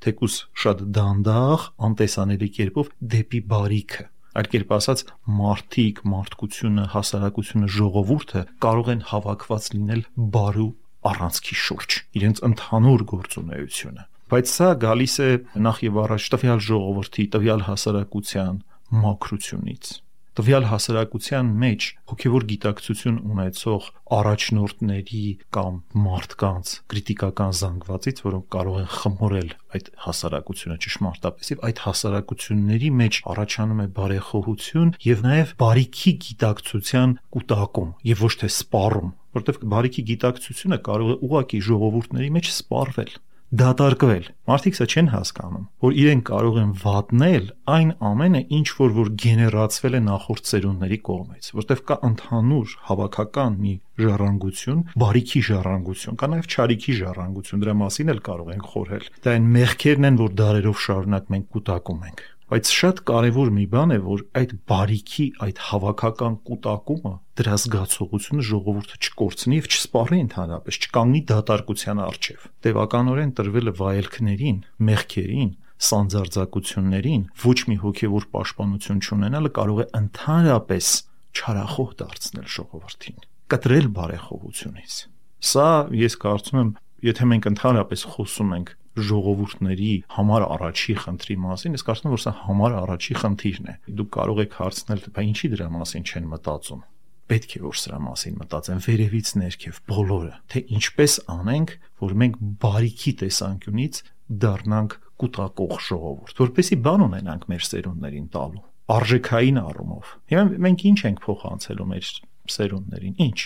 թեկուս 0.06 0.36
շատ 0.62 0.84
դանդաղ, 0.96 1.66
անտեսանելի 1.88 2.50
կերպով 2.56 2.92
դեպի 3.16 3.42
բարիքը։ 3.52 4.06
Այլ 4.36 4.50
կերպ 4.52 4.72
ասած, 4.76 5.04
մարդիկ, 5.40 6.02
մարդկությունը, 6.12 6.86
հասարակությունը, 6.96 7.70
ժողովուրդը 7.76 8.42
կարող 8.66 8.90
են 8.96 9.04
հավաքված 9.12 9.70
լինել 9.76 10.02
բարու 10.36 10.72
առանցքի 11.10 11.58
շուրջ, 11.66 12.00
իրենց 12.20 12.42
ընդհանուր 12.50 13.06
գործունեությունը։ 13.16 14.08
Բայց 14.36 14.56
սա 14.56 14.70
գալիս 14.86 15.16
է 15.26 15.30
նախ 15.66 15.84
եւ 15.86 16.00
առաջ 16.06 16.32
տվյալ 16.36 16.66
ժողովրդի, 16.66 17.28
տվյալ 17.36 17.62
հասարակության 17.70 18.58
մաքրությունից 19.06 19.94
տվյալ 20.36 20.66
հասարակության 20.68 21.52
մեջ 21.62 21.86
հոգևոր 22.12 22.46
գիտակցություն 22.50 23.20
ունեցող 23.32 23.86
առաջնորդների 24.18 25.22
կամ 25.56 25.78
մարդկանց 26.06 26.74
քրիտիկական 26.92 27.54
զանգվածից, 27.60 28.20
որոնք 28.26 28.48
կարող 28.56 28.80
են 28.82 28.90
խմորել 28.96 29.54
այդ 29.76 29.92
հասարակությունը 30.06 30.78
ճշմարտապես, 30.86 31.52
եւ 31.56 31.64
այդ 31.70 31.82
հասարակությունների 31.86 32.90
մեջ 33.00 33.20
առաջանում 33.36 33.84
է 33.86 33.88
բարեխոհություն 33.96 34.92
եւ 35.06 35.24
նաեւ 35.26 35.54
բարիքի 35.64 36.14
գիտակցության 36.26 37.16
կուտակում 37.36 37.94
եւ 38.12 38.26
ոչ 38.26 38.34
թե 38.44 38.52
սպառում, 38.56 39.16
որտեղ 39.40 39.64
բարիքի 39.76 40.06
գիտակցությունը 40.12 40.82
կարող 40.90 41.16
է 41.16 41.18
ուղակի 41.30 41.64
ժողովուրդների 41.70 42.30
մեջ 42.36 42.52
սպառվել 42.56 43.16
դատարկվել։ 43.54 44.26
Մարդիկ 44.50 44.76
սա 44.78 44.86
չեն 44.90 45.10
հասկանում, 45.14 45.66
որ 45.86 45.98
իրենք 46.02 46.24
կարող 46.30 46.56
են 46.62 46.72
վատնել 46.82 47.46
այն 47.76 47.92
ամենը, 48.10 48.42
ինչ 48.58 48.68
որ 48.80 48.96
որ 48.96 49.12
գեներացվել 49.22 49.96
է 49.96 50.02
նախորդ 50.06 50.50
ծերունների 50.50 51.00
կողմից, 51.10 51.50
որտեղ 51.60 51.84
կա 51.92 51.98
ընդհանուր 52.10 52.76
հավաքական 52.90 53.58
մի 53.66 53.74
ժառանգություն, 54.02 54.82
բարիքի 55.06 55.42
ժառանգություն, 55.50 56.20
կա 56.20 56.32
նաև 56.36 56.50
չարիքի 56.56 56.96
ժառանգություն, 57.06 57.66
դրա 57.66 57.76
մասին 57.86 58.14
էլ 58.16 58.24
կարող 58.26 58.54
ենք 58.56 58.72
խորհել։ 58.76 59.10
Դա 59.26 59.36
այն 59.36 59.52
մեղքերն 59.56 60.10
են, 60.10 60.20
որ 60.26 60.36
դարերով 60.42 60.82
շարունակ 60.86 61.30
մենք 61.36 61.52
կուտակում 61.56 62.08
ենք։ 62.10 62.26
Բայց 62.46 62.70
շատ 62.78 63.00
կարևոր 63.10 63.50
մի 63.56 63.64
բան 63.74 63.92
է, 63.96 63.98
որ 64.06 64.20
այդ 64.38 64.52
բարիքի, 64.70 65.24
այդ 65.46 65.62
հավաքական 65.66 66.36
կൂട്ടակումը 66.46 67.14
դրա 67.42 67.56
զգացողությունը 67.64 68.46
ժողովուրդը 68.50 69.00
չկորցնի 69.02 69.58
եւ 69.58 69.70
չսպառի 69.74 70.20
ընդհանրապես, 70.26 70.78
չկանգնի 70.86 71.22
դատարկության 71.32 72.02
առջև։ 72.06 72.46
Տևականորեն 72.68 73.34
տրվելը 73.40 73.74
վայելքներին, 73.82 74.60
մեղքերին, 74.92 75.52
սանձարձակություններին 75.90 77.26
ոչ 77.46 77.58
մի 77.66 77.78
հոգևոր 77.82 78.30
պաշտպանություն 78.36 79.04
չունենալը 79.10 79.52
կարող 79.58 79.82
է 79.82 79.90
ընդհանրապես 80.06 80.94
չարախոհ 81.36 81.90
դարձնել 82.06 82.48
ժողովրդին, 82.56 83.20
կտրել 83.52 83.88
բարեխոհությունից։ 83.98 85.02
Սա 85.50 85.70
ես 86.06 86.16
կարծում 86.22 86.62
եմ, 86.62 86.70
եթե 87.10 87.28
մենք 87.34 87.50
ընդհանրապես 87.56 88.06
խոսում 88.16 88.54
ենք 88.56 88.76
ժողովուրդների 89.10 89.92
համար 90.16 90.46
առաջի 90.56 90.98
խնդրի 91.04 91.38
մասին, 91.46 91.76
ես 91.76 91.86
կարծում 91.90 92.10
եմ, 92.10 92.16
որ 92.16 92.24
սա 92.26 92.34
համար 92.46 92.76
առաջի 92.82 93.16
խնդիրն 93.22 93.72
է։ 93.72 93.78
Դուք 94.00 94.12
կարող 94.16 94.44
եք 94.46 94.60
հարցնել, 94.62 95.08
բա 95.16 95.26
ինչի 95.30 95.52
դրա 95.56 95.70
մասին 95.76 96.06
չեն 96.06 96.30
մտածում 96.36 96.84
պետք 97.26 97.56
է 97.58 97.62
որ 97.64 97.78
սրա 97.82 98.00
մասին 98.06 98.36
մտածեն 98.38 98.82
վերևից 98.86 99.30
ներքև 99.42 99.78
բոլորը 99.90 100.34
թե 100.54 100.62
ինչպես 100.78 101.14
անենք 101.34 101.72
որ 102.04 102.14
մենք 102.22 102.36
բարիքի 102.62 103.14
տեսանկյունից 103.22 104.02
դառնանք 104.46 104.96
կուտակող 105.24 105.74
ժողովուրդ 105.88 106.42
որպեսի 106.44 106.78
բան 106.86 107.06
ունենանք 107.06 107.48
մեր 107.50 107.66
սերունդներին 107.66 108.28
տալու 108.36 108.64
արժեքային 108.96 109.60
առումով 109.66 110.14
հիմա 110.34 110.44
մենք 110.66 110.86
ինչ 110.92 111.00
ենք 111.10 111.22
փոխանցելու 111.26 111.88
մեր 111.96 112.10
սերունդներին 112.56 113.16
ինչ 113.26 113.40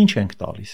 ինչ 0.00 0.10
ենք 0.22 0.36
տալիս 0.40 0.72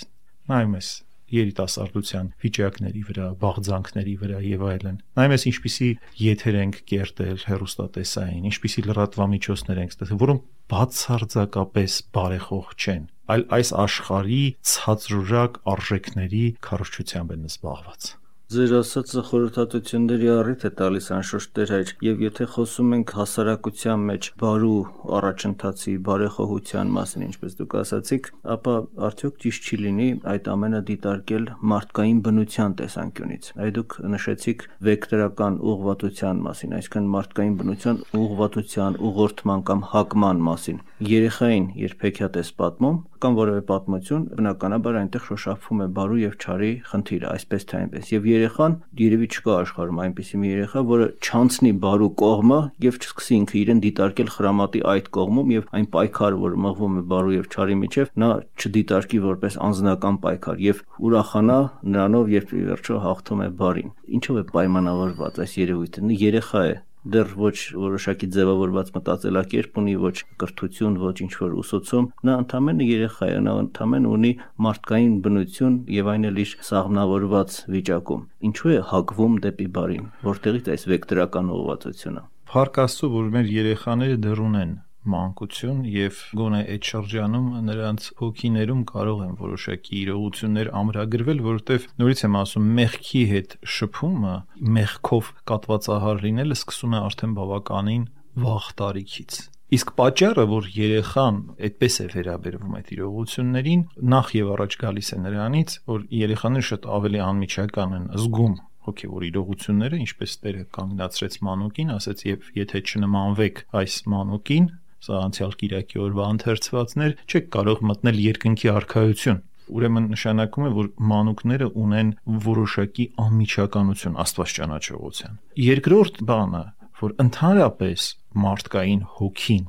նայում 0.53 0.77
ես 0.79 0.91
երիտասարդության 1.37 2.31
վիճակների 2.45 3.03
վրա, 3.09 3.27
բաղձանքների 3.43 4.15
վրա 4.23 4.41
եւ 4.47 4.65
այլն։ 4.73 4.97
Նայում 5.19 5.35
ես 5.37 5.47
ինչպիսի 5.53 5.91
եթեր 6.23 6.59
ենք 6.62 6.81
կերտել 6.93 7.45
հերոստատեսային, 7.51 8.49
ինչպիսի 8.53 8.87
լրատվամիջոցներ 8.89 9.83
ենք 9.83 9.95
ստեղծել, 9.97 10.23
որոնք 10.23 10.49
բացարձակապես 10.73 12.01
բարեխոհ 12.17 12.73
չեն, 12.79 13.05
այլ 13.33 13.47
այս 13.59 13.77
աշխարհի 13.83 14.43
ցածրուրակ 14.73 15.62
արժեքների 15.77 16.45
քարոշչությամբ 16.69 17.37
են 17.39 17.49
զբաղված 17.53 18.12
ձեր 18.52 18.73
ասածը 18.76 19.23
խորհրդատությունների 19.28 20.28
առիթ 20.32 20.64
է 20.68 20.71
տալիս 20.76 21.06
անշուշտ 21.16 21.50
Տեր 21.56 21.71
հայր, 21.73 21.92
եւ 22.04 22.23
եթե 22.25 22.47
խոսում 22.52 22.90
ենք 22.97 23.12
հասարակության 23.16 24.02
մեջ 24.09 24.28
բարու 24.42 24.80
առաջընթացի, 25.18 25.94
բարեխոհության 26.09 26.92
մասին, 26.97 27.25
ինչպես 27.28 27.56
դուք 27.61 27.76
ասացիք, 27.80 28.28
ապա 28.56 28.75
արդյոք 29.09 29.38
ճիշտ 29.44 29.68
չի 29.73 29.78
լինի 29.82 30.09
այդ 30.32 30.50
ամենը 30.52 30.80
դիտարկել 30.92 31.49
մարդկային 31.73 32.21
բնության 32.28 32.76
տեսանկյունից։ 32.82 33.50
Այ 33.62 33.71
դուք 33.80 33.99
նշեցիք 34.12 34.66
վեկտորական 34.92 35.59
ուղղվածության 35.73 36.44
մասին, 36.52 36.76
այսինքն 36.82 37.11
մարդկային 37.16 37.56
բնության 37.62 38.02
ուղղվածության, 38.21 39.00
ուղղորդման 39.12 39.66
կամ 39.72 39.87
հակման 39.96 40.44
մասին։ 40.53 40.85
Երեխային 41.03 41.65
երբ 41.75 42.03
հեքիաթ 42.05 42.37
ես 42.38 42.51
պատմում, 42.61 42.99
կամ 43.23 43.37
որևէ 43.38 43.62
պատմություն, 43.67 44.27
բնականաբար 44.38 44.99
այնտեղ 45.01 45.23
շոշափվում 45.29 45.81
է 45.83 45.87
բարու 45.97 46.19
եւ 46.21 46.35
չարի 46.43 46.69
խնդիրը, 46.91 47.27
այսպես 47.33 47.67
թե 47.73 47.79
այնպես։ 47.79 48.11
Եվ 48.12 48.29
երեխան 48.31 48.77
երևի 49.03 49.29
չկա 49.33 49.57
աշխարհում 49.62 50.01
այնպիսի 50.05 50.41
մի 50.43 50.53
երեխա, 50.53 50.85
որը 50.93 51.09
չանցնի 51.27 51.73
բարու 51.83 52.11
կողմը 52.23 52.61
եւ 52.87 53.01
չսկսի 53.03 53.35
ինքը 53.43 53.59
իրեն 53.62 53.83
դիտարկել 53.83 54.31
խրամատի 54.37 54.85
այդ 54.93 55.11
կողմում 55.19 55.53
եւ 55.57 55.67
այն 55.83 55.88
պայքարը, 55.97 56.41
որ 56.43 56.57
մղվում 56.67 56.95
է 57.03 57.05
բարու 57.12 57.35
եւ 57.38 57.51
չարի 57.51 57.77
միջև, 57.83 58.15
նա 58.23 58.31
չդիտարկի 58.62 59.23
որպես 59.27 59.59
անձնական 59.67 60.23
պայքար 60.23 60.62
եւ 60.71 60.87
ուրախանա 61.03 61.59
նրանով, 61.83 62.33
երբ 62.37 62.57
ի 62.62 62.65
վերջո 62.71 63.03
հաղթում 63.07 63.43
է 63.43 63.51
բարին։ 63.62 63.93
Ինչով 64.23 64.43
է 64.43 64.47
պայմանավորված 64.53 65.43
այս 65.43 65.59
երևույթը։ 65.62 66.17
Երեխա 66.23 66.62
է, 66.69 66.75
դեռ 67.03 67.33
ոչ 67.43 67.55
որոշակի 67.83 68.29
ձևավորված 68.37 68.93
մտածելակերպ 68.97 69.81
ունի, 69.83 69.95
ոչ 70.03 70.15
կրթություն, 70.43 70.99
ոչ 71.03 71.15
ինչ 71.27 71.33
որ 71.41 71.57
ուսուցում, 71.62 72.07
նա 72.29 72.37
ընդամենը 72.43 72.87
երեխա 72.91 73.31
է, 73.33 73.41
նա 73.47 73.57
ընդամենը 73.62 74.12
ունի 74.17 74.33
մարդկային 74.67 75.17
բնություն 75.27 75.81
եւ 75.97 76.12
այն 76.15 76.29
էլ 76.31 76.41
իր 76.45 76.55
սաղմնավորված 76.71 77.59
վիճակում։ 77.75 78.23
Ինչու 78.53 78.73
է 78.77 78.79
հակվում 78.93 79.37
դեպի 79.49 79.69
բարին, 79.83 80.07
որտեղից 80.31 80.73
այս 80.77 80.88
վեկտորական 80.93 81.53
ուղղվածությունը։ 81.59 82.25
Փառք 82.53 82.81
Աստծո, 82.87 83.12
որ 83.19 83.29
մեր 83.33 83.53
երեխաները 83.59 84.17
դեռ 84.23 84.47
ունեն 84.47 84.73
մանկություն 85.12 85.81
եւ 85.93 86.19
գոնե 86.38 86.61
այդ 86.73 86.88
շրջանում 86.93 87.47
նրանց 87.69 88.09
հոգիներում 88.23 88.83
կարող 88.93 89.23
են 89.27 89.35
որոշակի 89.43 89.95
իրողություններ 90.03 90.71
ամրագրվել, 90.83 91.43
որովհետեւ 91.47 91.87
նորից 92.03 92.25
եմ 92.27 92.38
ասում, 92.43 92.69
մեղքի 92.79 93.23
հետ 93.33 93.57
շփումը, 93.77 94.37
մեղքով 94.79 95.33
կատվածահար 95.53 96.23
լինելը 96.27 96.59
սկսում 96.62 96.93
է 96.93 97.03
արդեն 97.03 97.37
բավականին 97.43 98.05
վաղ 98.47 98.69
տարիքից։ 98.83 99.41
Իսկ 99.73 99.93
պատճառը, 99.97 100.43
որ 100.53 100.67
երեխան 100.77 101.37
այդպես 101.65 101.95
է 102.03 102.07
վերաբերվում 102.12 102.75
այդ 102.77 102.91
իրողություններին, 102.93 103.85
նախ 104.12 104.33
եւ 104.37 104.51
առաջ 104.53 104.77
գալիս 104.83 105.09
է 105.17 105.19
նրանից, 105.23 105.77
որ 105.88 106.05
երեխաները 106.19 106.67
շատ 106.69 106.88
ավելի 106.99 107.23
անմիջական 107.33 107.97
են 107.97 108.05
զգում 108.21 108.59
հոգևոր 108.83 109.25
իրողությունները, 109.29 109.99
ինչպես 110.03 110.33
Տերը 110.43 110.62
կանգնացրեց 110.77 111.37
մանուկին, 111.47 111.93
ասաց 111.97 112.25
եւ 112.27 112.49
եթե 112.59 112.81
չնմանվեք 112.93 113.61
այս 113.81 113.97
մանուկին, 114.12 114.67
սա 115.03 115.23
անցյալ 115.27 115.57
Կիրակի 115.62 116.03
օրվա 116.07 116.27
ընթերցվածներ, 116.37 117.17
չեք 117.27 117.49
կարող 117.57 117.83
մտնել 117.93 118.21
երկնքի 118.23 118.71
արքայություն 118.73 119.41
ուրեմն 119.73 120.09
նշանակում 120.12 120.67
է 120.69 120.71
որ 120.77 120.88
մանուկները 121.12 121.69
ունեն 121.83 122.11
որոշակի 122.47 123.07
անմիջականություն 123.25 124.19
աստված 124.25 124.55
ճանաչողության 124.59 125.38
երկրորդ 125.67 126.21
բանը 126.31 126.62
որ 127.03 127.15
ընդհանրապես 127.25 128.09
մարդկային 128.43 129.03
հոգին 129.19 129.65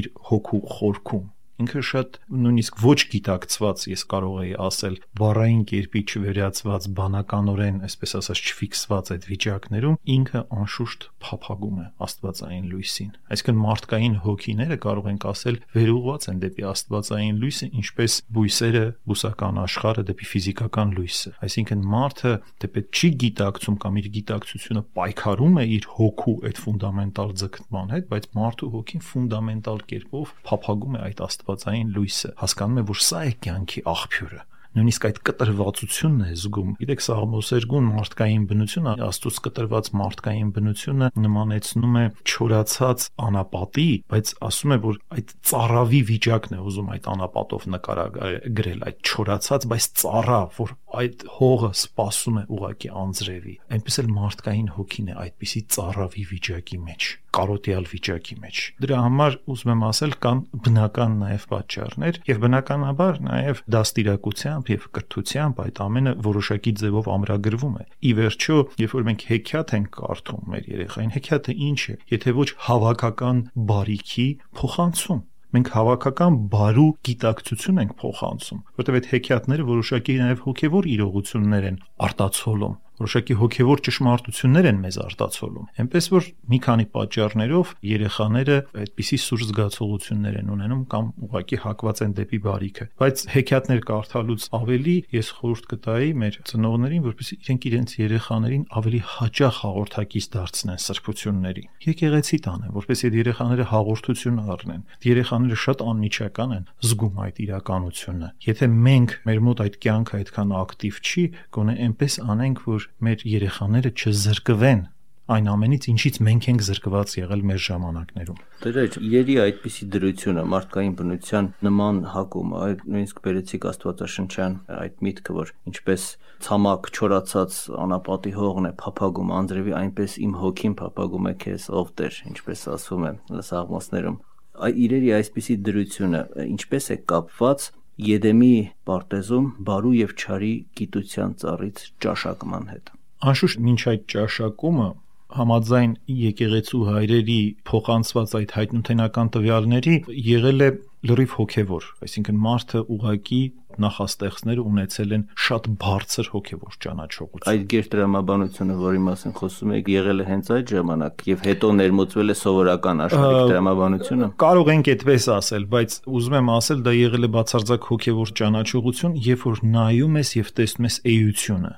իր 0.00 0.10
հոգու 0.30 0.62
խորքում 0.76 1.24
ինքը 1.56 1.82
շատ 1.88 2.16
նույնիսկ 2.36 2.80
ոչ 2.84 2.98
գիտակցված, 3.12 3.84
ես 3.88 4.02
կարող 4.12 4.34
եի 4.44 4.54
ասել, 4.66 4.96
բառային 5.16 5.62
կերպի 5.70 6.02
չվերացված, 6.06 6.88
բանականորեն, 6.96 7.78
այսպես 7.86 8.12
ասած, 8.20 8.42
չֆիքսված 8.46 9.12
այդ 9.16 9.28
վիճակներում 9.30 9.96
ինքը 10.16 10.42
անշուշտ 10.56 11.06
փափագում 11.26 11.78
է 11.80 11.86
աստվածային 12.06 12.66
լույսին։ 12.72 13.10
Այսինքն 13.36 13.60
մարդկային 13.62 14.16
հոգիները 14.26 14.76
կարող 14.84 15.08
ենք 15.16 15.26
ասել 15.32 15.56
վերուղված 15.76 16.28
են 16.30 16.42
դեպի 16.44 16.66
աստվածային 16.76 17.40
լույսը, 17.40 17.68
ինչպես 17.80 18.18
բույսերը 18.36 18.84
բուսական 19.06 19.60
աշխարհը 19.64 20.04
դեպի 20.10 20.28
ֆիզիկական 20.36 20.94
լույսը։ 20.96 21.32
Այսինքն 21.46 21.86
մարդը 21.96 22.32
դեպի 22.66 22.84
չի 22.96 23.10
գիտակցում 23.26 23.80
կամ 23.86 23.98
իր 24.02 24.08
գիտակցությունը 24.16 24.84
պայքարում 24.96 25.56
է 25.56 25.66
իր 25.76 25.88
հոգու 25.96 26.36
այդ 26.46 26.60
ֆունդամենտալ 26.66 27.34
ձգտման 27.42 27.92
հետ, 27.96 28.08
բայց 28.12 28.28
մարդու 28.36 28.70
հոգին 28.76 29.04
ֆունդամենտալ 29.06 29.82
կերպով 29.86 30.34
փափագում 30.46 30.96
է 30.96 31.02
այդ 31.06 31.22
աստված 31.26 31.45
աստվածային 31.46 31.94
լույսը, 31.94 32.34
հասկանում 32.42 32.82
է, 32.82 32.84
որ 32.90 33.00
սա 33.06 33.22
է 33.22 33.32
կյանքի 33.46 33.82
աղբյուրը։ 33.86 34.44
Նույնիսկ 34.76 35.04
այդ 35.08 35.18
կտրվածությունն 35.24 36.24
է 36.26 36.32
զգում։ 36.36 36.72
Գիտեք, 36.76 37.02
Սաղմոս 37.06 37.52
2-ն 37.56 37.86
մարդկային 37.96 38.42
բնությունը, 38.50 38.92
Աստծոս 39.06 39.38
կտրված 39.46 39.88
մարդկային 39.96 40.50
բնությունը 40.52 41.08
նմանեցնում 41.16 41.96
է 41.96 42.04
չորացած 42.28 43.06
անապատի, 43.24 43.86
բայց 44.12 44.32
ասում 44.50 44.74
է, 44.76 44.78
որ 44.84 45.00
այդ 45.16 45.32
ծառավի 45.48 46.02
վիճակն 46.12 46.56
է 46.56 46.60
ուզում 46.66 46.92
այդ 46.92 47.08
անապատով 47.16 47.68
նկարագրել, 47.72 48.84
այդ 48.90 49.00
չորացած, 49.16 49.68
բայց 49.72 49.88
ծառա, 50.04 50.40
որ 50.60 50.76
այդ 51.00 51.28
հողը 51.40 51.72
սпасում 51.86 52.36
է 52.36 52.44
ուղակի 52.56 52.92
անձրևի։ 53.06 53.60
Այնպես 53.76 54.02
էլ 54.04 54.12
մարդկային 54.20 54.72
հոգին 54.76 55.08
է 55.08 55.20
այդպիսի 55.24 55.64
ծառավի 55.76 56.28
վիճակի 56.36 56.84
մեջ 56.84 57.14
կարոտիալ 57.36 57.86
վիճակի 57.92 58.36
մեջ։ 58.42 58.62
Դրա 58.84 58.98
համար 59.06 59.36
ուզում 59.54 59.72
եմ 59.74 59.84
ասել 59.86 60.16
կան 60.26 60.40
բնական 60.66 61.16
նաև 61.22 61.46
պատճառներ 61.52 62.20
եւ 62.30 62.40
բնականաբար 62.46 63.20
նաև 63.26 63.62
դաստիարակությամբ 63.76 64.72
եւ 64.72 64.88
կրթությամբ 64.96 65.62
այդ 65.66 65.80
ամենը 65.86 66.16
որոշակի 66.26 66.72
ձևով 66.82 67.10
ամրագրվում 67.16 67.76
է։ 67.76 67.86
Ի 68.06 68.12
վերջո, 68.20 68.58
երբ 68.86 68.96
որ 68.96 69.06
մենք 69.10 69.26
հեքիաթ 69.30 69.76
ենք 69.76 69.88
կարդում 70.00 70.50
մեր 70.56 70.68
երեխային, 70.76 71.14
հեքիաթը 71.16 71.56
ինչ 71.66 71.80
է, 71.86 71.96
եթե 72.16 72.36
ոչ 72.36 72.48
հավաքական 72.66 73.42
բարիքի 73.70 74.28
փոխանցում 74.60 75.24
Մենք 75.56 75.68
հավաքական 75.72 76.34
բարու 76.52 76.88
գիտակցություն 77.06 77.78
ենք 77.80 77.92
փոխանցում, 78.02 78.58
որտեղ 78.80 78.96
այդ 78.98 79.06
հեքիաթները 79.12 79.66
որոշակի 79.70 80.16
նաև 80.20 80.42
հոգևոր 80.46 80.88
իրողություններ 80.96 81.68
են 81.70 81.78
արտացոլում 82.06 82.74
որոշակի 83.00 83.36
հոգևոր 83.40 83.82
ճշմարտություններ 83.86 84.68
են 84.70 84.78
մեզ 84.86 84.96
արտացոլում։ 85.06 85.66
Էնպես 85.84 86.08
որ 86.16 86.28
մի 86.52 86.58
քանի 86.66 86.86
պատճառներով 86.96 87.72
երեխաները 87.86 88.56
այդպիսի 88.82 89.18
սուր 89.26 89.42
զգացողություններ 89.46 90.38
են 90.40 90.52
ունենում 90.56 90.82
կամ 90.96 91.10
ուղղակի 91.26 91.58
հակված 91.66 92.02
են 92.06 92.14
դեպի 92.16 92.40
բարիքը։ 92.46 92.86
Բայց 92.96 93.24
հեքիաթներ 93.36 93.80
կարդալուց 93.90 94.46
ավելի 94.56 94.96
ես 95.16 95.28
խորհուրդ 95.36 95.68
կտայի 95.76 96.10
մեր 96.22 96.38
ծնողներին, 96.46 97.04
որպեսզի 97.06 97.36
իրենք 97.46 97.66
իրենց 97.66 97.94
երեխաներին 97.96 98.64
ավելի 98.80 99.00
հաճախ 99.16 99.60
հաղորդակից 99.66 100.26
դարձնեն 100.36 100.80
սրբությունների։ 100.86 101.64
Եկեղեցի 101.86 102.38
տանեն, 102.46 102.74
որպեսզի 102.76 103.06
այդ 103.06 103.16
երեխաները 103.20 103.66
հաղորդություն 103.76 104.40
առնեն։ 104.56 104.82
Երեխաները 105.06 105.58
շատ 105.66 105.84
անմիջական 105.86 106.54
են 106.56 106.66
զգում 106.86 107.20
այդ 107.26 107.40
իրականությունը։ 107.46 108.28
Եթե 108.46 108.68
մենք 108.86 109.16
մեր 109.26 109.40
մոտ 109.46 109.62
այդ 109.66 109.78
կյանքը 109.86 110.16
այդքան 110.16 110.54
ակտիվ 110.56 111.00
չի, 111.06 111.24
գոնե 111.56 111.74
այնպես 111.86 112.18
անենք, 112.36 112.62
որ 112.66 112.85
մեր 113.06 113.26
երեխաները 113.36 113.94
չզրկվեն 113.96 114.84
այն 115.26 115.48
ամենից, 115.50 115.86
ինչից 115.90 116.18
մենք 116.22 116.44
ենք 116.52 116.60
զրկված 116.66 117.12
եղել 117.18 117.40
մեր 117.50 117.60
ժամանակներում։ 117.64 118.36
Դրեջ, 118.62 118.98
երի 119.20 119.34
այդպիսի 119.42 119.86
դրությունը 119.94 120.44
մարդկային 120.52 120.92
բնության 121.00 121.48
նման 121.66 121.98
հակում, 122.12 122.52
այդ 122.66 122.84
նույնիսկ 122.86 123.22
բերեցիկ 123.26 123.66
Աստվածաշնչյան 123.72 124.54
այդ 124.76 125.02
միտքը, 125.06 125.34
որ 125.40 125.50
ինչպես 125.72 126.04
ցամաք 126.46 126.90
չորացած 126.94 127.58
անապատի 127.86 128.32
հողն 128.36 128.70
է 128.70 128.72
փափագում 128.86 129.34
անձրևի, 129.40 129.74
այնպես 129.82 130.16
իմ 130.26 130.38
հոգին 130.46 130.78
փափագում 130.78 131.26
է 131.26 131.34
քեզ, 131.42 131.68
ով 131.74 131.90
Տեր, 131.96 132.20
ինչպես 132.30 132.64
ասվում 132.76 133.06
է 133.06 133.12
Սաղմոսներում։ 133.50 134.20
Այ 134.56 134.72
իրերի 134.86 135.10
այսպիսի 135.16 135.54
դրությունը 135.66 136.20
ինչպես 136.46 136.86
է 136.94 136.96
կապված 137.10 137.66
Եդեմի 137.96 138.52
պարտեզում 138.88 139.44
բարու 139.66 139.92
եւ 139.96 140.10
չարի 140.20 140.52
գիտության 140.78 141.30
ծառից 141.42 141.78
ճաշակման 142.04 142.66
հետ։ 142.72 142.90
Անշուշտ 143.30 143.62
ոչ 143.66 143.78
այդ 143.92 144.02
ճաշակումը 144.12 144.88
համաձայն 145.36 145.94
եկեղեցու 146.22 146.82
հայրերի 146.90 147.38
փոխանցված 147.70 148.34
այդ 148.40 148.52
հայտնութենական 148.56 149.30
տվյալների 149.36 149.96
եղել 150.26 150.66
է 150.66 150.68
լրիվ 151.06 151.36
հոգևոր, 151.36 151.86
այսինքն 152.06 152.42
մարդը 152.46 152.82
ուղակի 152.96 153.40
նախաստեղծները 153.82 154.62
ունեցել 154.66 155.14
են 155.16 155.24
շատ 155.46 155.68
բարձր 155.82 156.30
հոգևոր 156.32 156.76
ճանաչողություն։ 156.86 157.50
Այդ 157.52 157.64
գերտրամաբանությունը, 157.72 158.76
որի 158.82 159.00
մասին 159.06 159.34
խոսում 159.36 159.74
եք, 159.76 159.90
եղել 159.96 160.24
է 160.24 160.26
հենց 160.30 160.50
այդ 160.56 160.72
ժամանակ 160.76 161.24
եւ 161.30 161.46
հետո 161.46 161.72
ներմուծվել 161.80 162.32
է 162.32 162.36
սովորական 162.40 163.04
աշխարհիկ 163.06 163.52
տրամաբանությունը։ 163.52 164.30
Կարող 164.46 164.70
ենք 164.76 164.92
այդպես 164.96 165.30
ասել, 165.36 165.66
բայց 165.76 165.98
ուզում 166.16 166.38
եմ 166.40 166.52
ասել, 166.56 166.84
դա 166.86 166.96
եղել 166.96 167.26
է 167.26 167.32
բացարձակ 167.36 167.90
հոգևոր 167.92 168.36
ճանաչողություն, 168.40 169.18
երբ 169.26 169.50
որ 169.50 169.66
նայում 169.76 170.22
ես 170.22 170.30
եւ 170.40 170.54
տեսնում 170.56 170.88
ես 170.90 171.02
էությունը 171.16 171.74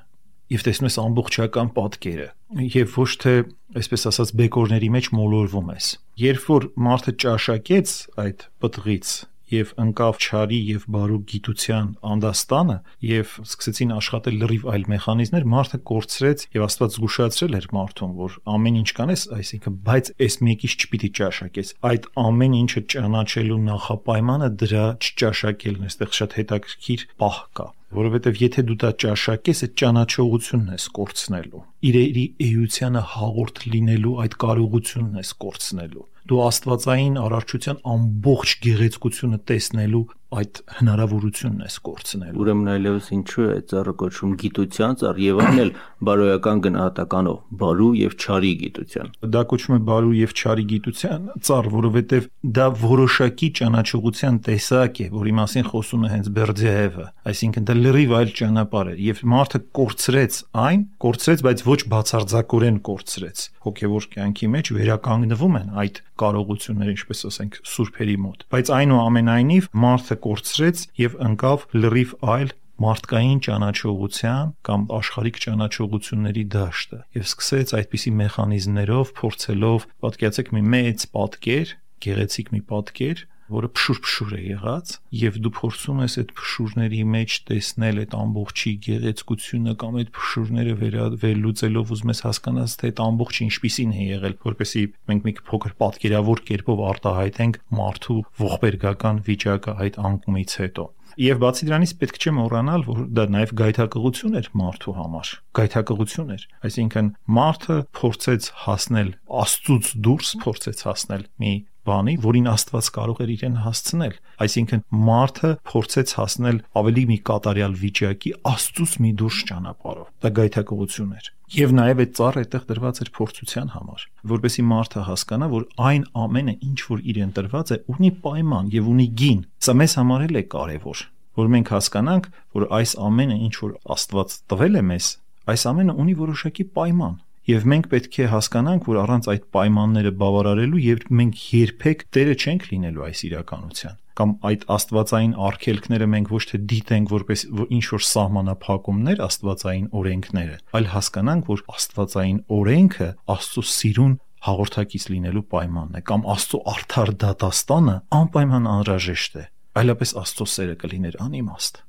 եւ 0.49 0.67
տեսնում 0.67 0.89
ես 0.89 0.99
ամբողջական 1.05 1.73
պատկերը 1.79 2.29
եւ 2.75 2.93
ոչ 2.99 3.09
թե 3.23 3.33
այսպես 3.79 4.07
ասած 4.09 4.35
բեկորների 4.39 4.93
մեջ 4.97 5.11
մոլորվում 5.15 5.73
ես 5.75 5.89
երբ 6.25 6.47
որ 6.49 6.69
մարդը 6.89 7.15
ճաշակեց 7.25 7.97
այդ 8.25 8.47
պտղից 8.63 9.11
եւ 9.49 9.71
ընկավ 9.81 10.17
ճարի 10.23 10.57
եւ 10.69 10.83
բարու 10.93 11.19
գիտության 11.29 11.87
անդաստանը 12.09 12.75
եւ 13.09 13.31
սկսեցին 13.43 13.93
աշխատել 13.95 14.37
լրիվ 14.43 14.67
այլ 14.73 14.85
մեխանիզմներ, 14.93 15.47
մարդը 15.53 15.79
կորցրեց 15.89 16.45
եւ 16.57 16.65
Աստված 16.67 16.97
զգուշացրել 16.97 17.57
էր 17.59 17.67
մարդուն, 17.79 18.13
որ 18.19 18.37
ամեն 18.53 18.79
ինչ 18.83 18.89
կանես, 18.99 19.25
այսինքն 19.39 19.79
բայց 19.89 20.13
այս 20.27 20.39
մեկից 20.49 20.77
չպիտի 20.85 21.11
ճաշակես։ 21.19 21.73
Այդ 21.89 22.07
ամեն 22.29 22.59
ինչը 22.59 22.85
ճանաչելու 22.93 23.59
նախապայմանը 23.69 24.53
դրա 24.63 24.85
չճաշակելն 24.99 25.81
է, 25.81 25.89
այստեղ 25.89 26.15
շատ 26.19 26.39
հետաքրքիր 26.39 27.05
պահ 27.23 27.43
կա 27.57 27.69
որովհետև 27.97 28.39
եթե 28.43 28.63
դու 28.69 28.77
դա 28.83 28.91
ճաշակես, 29.03 29.63
այդ 29.65 29.73
ճանաչողությունն 29.81 30.73
ես 30.75 30.85
կորցնելու։ 30.99 31.63
Իրերի 31.89 32.25
էությանը 32.49 33.03
հաղորդ 33.15 33.61
լինելու 33.73 34.15
այդ 34.25 34.39
կարողությունն 34.45 35.19
ես 35.23 35.33
կորցնելու 35.43 36.07
դու 36.29 36.41
աստվածային 36.45 37.15
արարչության 37.17 37.79
ամբողջ 37.89 38.51
գեղեցկությունը 38.65 39.39
տեսնելու 39.49 40.01
այդ 40.29 40.59
հնարավորությունն 40.77 41.61
ես 41.65 41.75
կորցնել։ 41.85 42.35
Ուրեմն 42.39 42.67
այլևս 42.69 43.07
ինչու 43.15 43.45
է 43.49 43.55
ծառը 43.71 43.93
կոչվում 43.99 44.33
գիտության 44.43 44.97
ծառ 45.01 45.21
եւ 45.23 45.39
այն 45.41 45.61
էլ 45.63 45.71
բարոյական 46.09 46.61
գնահատականով, 46.65 47.39
բարու 47.59 47.89
եւ 47.99 48.13
չարի 48.19 48.51
գիտության։ 48.59 49.09
Դա 49.33 49.41
կոչվում 49.49 49.75
է 49.75 49.81
բարու 49.89 50.13
եւ 50.19 50.35
չարի 50.37 50.65
գիտության 50.69 51.25
ծառ, 51.49 51.69
որովհետեւ 51.73 52.29
դա 52.59 52.67
որոշակի 52.83 53.49
ճանաչողության 53.59 54.39
տեսակ 54.49 55.01
է, 55.01 55.07
որի 55.17 55.33
մասին 55.39 55.67
խոսում 55.69 56.05
է 56.05 56.13
հենց 56.13 56.29
Բերդիևը, 56.37 57.07
այսինքն 57.33 57.67
դա 57.69 57.77
լրիվ 57.79 58.15
այլ 58.19 58.33
ճանապարհ 58.39 58.89
է 58.89 58.95
եւ 59.09 59.23
մարդը 59.33 59.59
կորցրեց 59.79 60.39
այն, 60.69 60.85
կորցրեց, 61.09 61.43
բայց 61.49 61.65
ոչ 61.69 61.79
բացարձակորեն 61.89 62.79
կորցրեց։ 62.89 63.45
Հոգեվոր 63.69 64.05
կյանքի 64.13 64.47
մեջ 64.49 64.69
վերականգնվում 64.79 65.57
են 65.59 65.67
այդ 65.83 65.99
կարողությունները, 66.19 66.93
ինչպես 66.95 67.21
ասենք, 67.29 67.59
սուրբերի 67.69 68.15
մոտ։ 68.25 68.45
Բայց 68.49 68.71
այնուամենայնիվ 68.79 69.69
մարդը 69.83 70.17
կորցրեց 70.25 70.81
եւ 70.99 71.17
ընկավ 71.29 71.65
լրիվ 71.79 72.15
այլ 72.33 72.53
մարդկային 72.79 73.39
ճանաչողության 73.43 74.51
կամ 74.69 74.83
աշխարհիկ 74.95 75.39
ճանաչողությունների 75.43 76.43
դաշտը 76.53 76.99
եւ 77.19 77.25
սկսեց 77.27 77.73
այդպիսի 77.79 78.13
մեխանիզմներով 78.19 79.11
փորձելով 79.19 79.87
պատկերացեք 80.05 80.51
մի 80.55 80.63
մեծ 80.73 81.05
պատկեր, 81.19 81.73
գեղեցիկ 82.05 82.53
մի 82.55 82.61
պատկեր, 82.71 83.25
որը 83.53 83.69
փշուր-փշուր 83.79 84.33
է 84.37 84.41
եղած 84.49 84.93
եւ 85.19 85.39
դու 85.45 85.51
փորձում 85.59 86.01
ես 86.03 86.17
այդ 86.21 86.33
փշուրների 86.39 87.01
մեջ 87.15 87.37
տեսնել 87.49 88.01
այդ 88.03 88.13
ամբողջի 88.19 88.73
գեղեցկությունը 88.87 89.73
կամ 89.83 89.97
այդ 90.03 90.11
փշուրները 90.19 90.77
վերլուծելով 91.23 91.93
ուզում 91.95 92.13
ես 92.13 92.23
հասկանալ 92.27 92.75
թե 92.79 92.91
այդ 92.91 93.01
ամբողջը 93.07 93.41
ինչպիսին 93.49 93.95
է 93.95 94.05
եղել 94.09 94.37
որպեսզի 94.49 94.85
մենք 95.09 95.27
մի 95.29 95.35
փոքր 95.49 95.75
պատկերավոր 95.83 96.45
կերպով 96.49 96.85
արտահայտենք 96.93 97.59
մարդու 97.79 98.21
ողբերգական 98.45 99.25
վիճակը 99.29 99.77
այդ 99.85 100.01
անկումից 100.09 100.57
հետո 100.63 100.89
Եվ 101.19 101.39
բացի 101.41 101.65
դրանից 101.67 101.91
պետք 101.99 102.17
չէ 102.21 102.31
մոռանալ, 102.37 102.83
որ 102.87 102.99
դա 103.17 103.23
նաև 103.33 103.49
գայթակղություն 103.59 104.37
էր 104.39 104.49
մարդու 104.59 104.93
համար։ 104.95 105.31
Գայթակղություն 105.59 106.29
էր, 106.35 106.45
այսինքն 106.69 107.09
մարդը 107.39 107.77
փորձեց 107.99 108.47
հասնել 108.63 109.09
Աստծուց 109.41 109.89
դուրս, 110.05 110.31
փորձեց 110.45 110.83
հասնել 110.87 111.25
մի 111.43 111.53
բանի, 111.87 112.13
որին 112.23 112.47
Աստված 112.51 112.87
կարող 112.95 113.19
էր 113.23 113.31
իրեն 113.35 113.57
հասցնել։ 113.63 114.15
Այսինքն 114.45 114.81
մարդը 115.09 115.51
փորձեց 115.69 116.13
հասնել 116.19 116.57
ավելի 116.79 117.03
մի 117.09 117.17
կատարյալ 117.29 117.75
վիճակի 117.79 118.31
Աստծուց 118.49 118.95
մի 119.03 119.11
դուրս 119.19 119.39
ճանապարհով։ 119.49 120.07
Դա 120.19 120.31
գայթակղություն 120.39 121.13
էր։ 121.19 121.29
Եվ 121.49 121.71
նաև 121.79 122.01
այդ 122.03 122.11
ծառը 122.19 122.41
այդտեղ 122.43 122.65
դրված 122.69 122.99
էր 123.03 123.09
փորձության 123.15 123.69
համար, 123.73 124.01
որովհետեւ 124.29 124.65
մարդը 124.69 125.05
հասկանա, 125.07 125.47
որ 125.49 125.63
այն 125.89 126.03
ամենը, 126.23 126.53
ինչ 126.69 126.79
որ 126.89 126.99
իրեն 127.09 127.31
տրված 127.39 127.71
է, 127.73 127.77
ունի 127.89 128.11
պայման 128.25 128.69
եւ 128.75 128.91
ունի 128.93 129.07
գին։ 129.21 129.39
Սա 129.65 129.73
մեզ 129.79 129.95
համար 129.97 130.25
էլ 130.27 130.37
է 130.37 130.43
կարեւոր, 130.53 131.01
որ 131.39 131.49
մենք 131.55 131.71
հասկանանք, 131.73 132.29
որ 132.59 132.67
այս 132.79 132.93
ամենը, 133.09 133.39
ինչ 133.49 133.55
որ 133.65 133.73
Աստված 133.97 134.37
տվել 134.53 134.77
է 134.77 134.83
մեզ, 134.93 135.09
այս 135.49 135.65
ամենը 135.73 135.97
ունի 136.05 136.15
որոշակի 136.19 136.69
պայման 136.77 137.17
Եվ 137.49 137.63
մենք 137.71 137.87
պետք 137.89 138.17
է 138.19 138.25
հասկանանք, 138.29 138.83
որ 138.89 138.97
առանց 139.03 139.27
այդ 139.31 139.45
պայմանները 139.55 140.09
բավարարելու 140.19 140.81
եւ 140.85 140.99
մենք 141.17 141.39
երբեք 141.55 142.03
տերը 142.13 142.35
չենք 142.37 142.67
լինելու 142.69 143.05
այս 143.07 143.23
իրականության 143.29 143.95
կամ 144.19 144.33
այդ 144.49 144.65
աստվածային 144.75 145.33
արգելքները 145.47 146.07
մենք 146.13 146.31
ոչ 146.35 146.41
թե 146.49 146.59
դիտենք 146.69 147.11
որպես 147.13 147.43
ինչ 147.79 147.85
որ 147.89 148.05
սահմանափակումներ 148.09 149.21
աստվածային 149.25 149.87
օրենքները, 149.95 150.57
այլ 150.75 150.89
հասկանանք, 150.93 151.49
որ 151.49 151.63
աստվածային 151.79 152.39
օրենքը 152.59 153.09
Աստծո 153.39 153.63
սիրուն 153.79 154.15
հաղորդակից 154.49 155.05
լինելու 155.15 155.45
պայմանն 155.55 155.99
է 155.99 156.03
կամ 156.09 156.25
Աստծո 156.35 156.63
արդար 156.75 157.13
դատաստանը 157.23 157.95
անպայման 158.19 158.73
անհրաժեշտ 158.75 159.39
է 159.39 159.45
այլապես 159.79 160.17
Աստծո 160.19 160.49
սերը 160.53 160.75
կլիներ 160.83 161.21
անիմաստ 161.29 161.83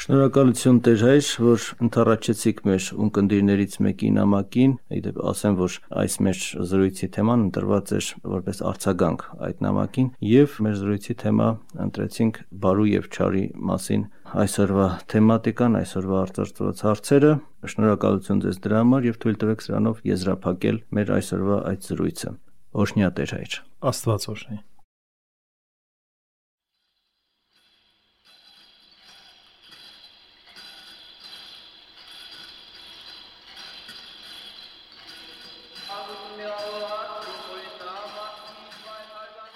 Շնորհակալություն 0.00 0.78
Տեր 0.80 1.02
հայր, 1.04 1.26
որ 1.44 1.64
ընթառաջեցիք 1.84 2.60
մեր 2.64 2.84
ունկնդիրներից 3.04 3.74
մեկի 3.84 4.12
նամակին։ 4.16 4.70
Իդեպ 4.96 5.18
ասեմ, 5.28 5.58
որ 5.58 5.74
այս 6.00 6.14
մեր 6.24 6.38
զրույցի 6.70 7.08
թեման 7.16 7.42
ընտրված 7.44 7.92
էր 7.98 8.08
որպես 8.34 8.62
արձագանք 8.70 9.24
այդ 9.50 9.60
նամակին 9.66 10.08
եւ 10.30 10.56
մեր 10.64 10.78
զրույցի 10.80 11.16
թեմա 11.20 11.50
ընտրեցինք 11.84 12.40
բարու 12.64 12.88
եւ 12.94 13.10
չարի 13.12 13.44
մասին 13.70 14.08
այսօրվա 14.40 14.88
թեմատիկան, 15.12 15.78
այսօրվա 15.84 16.24
արտարծված 16.24 16.82
հարցերը։ 16.88 17.34
Շնորհակալություն 17.74 18.42
ձեզ 18.46 18.64
դրա 18.64 18.80
համար 18.80 19.10
եւ 19.10 19.20
թույլ 19.20 19.38
տվեք 19.44 19.68
սրանով 19.68 20.02
եզրափակել 20.14 20.82
մեր 20.96 21.14
այսօրվա 21.20 21.60
այդ 21.74 21.92
զրույցը։ 21.92 22.34
Օրհնյա 22.80 23.14
Տեր 23.20 23.36
հայր։ 23.36 23.62
Աստված 23.90 24.28
օրհնի։ 24.32 24.60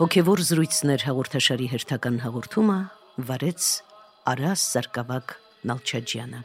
Հոգևոր 0.05 0.41
զրույցներ 0.45 1.03
հաղորդաշարի 1.09 1.67
հերթական 1.73 2.17
հաղորդումը 2.21 2.75
վարեց 3.25 3.69
Արաս 4.35 4.65
Սարգսակ 4.75 5.33
Նալչաջյանը։ 5.71 6.41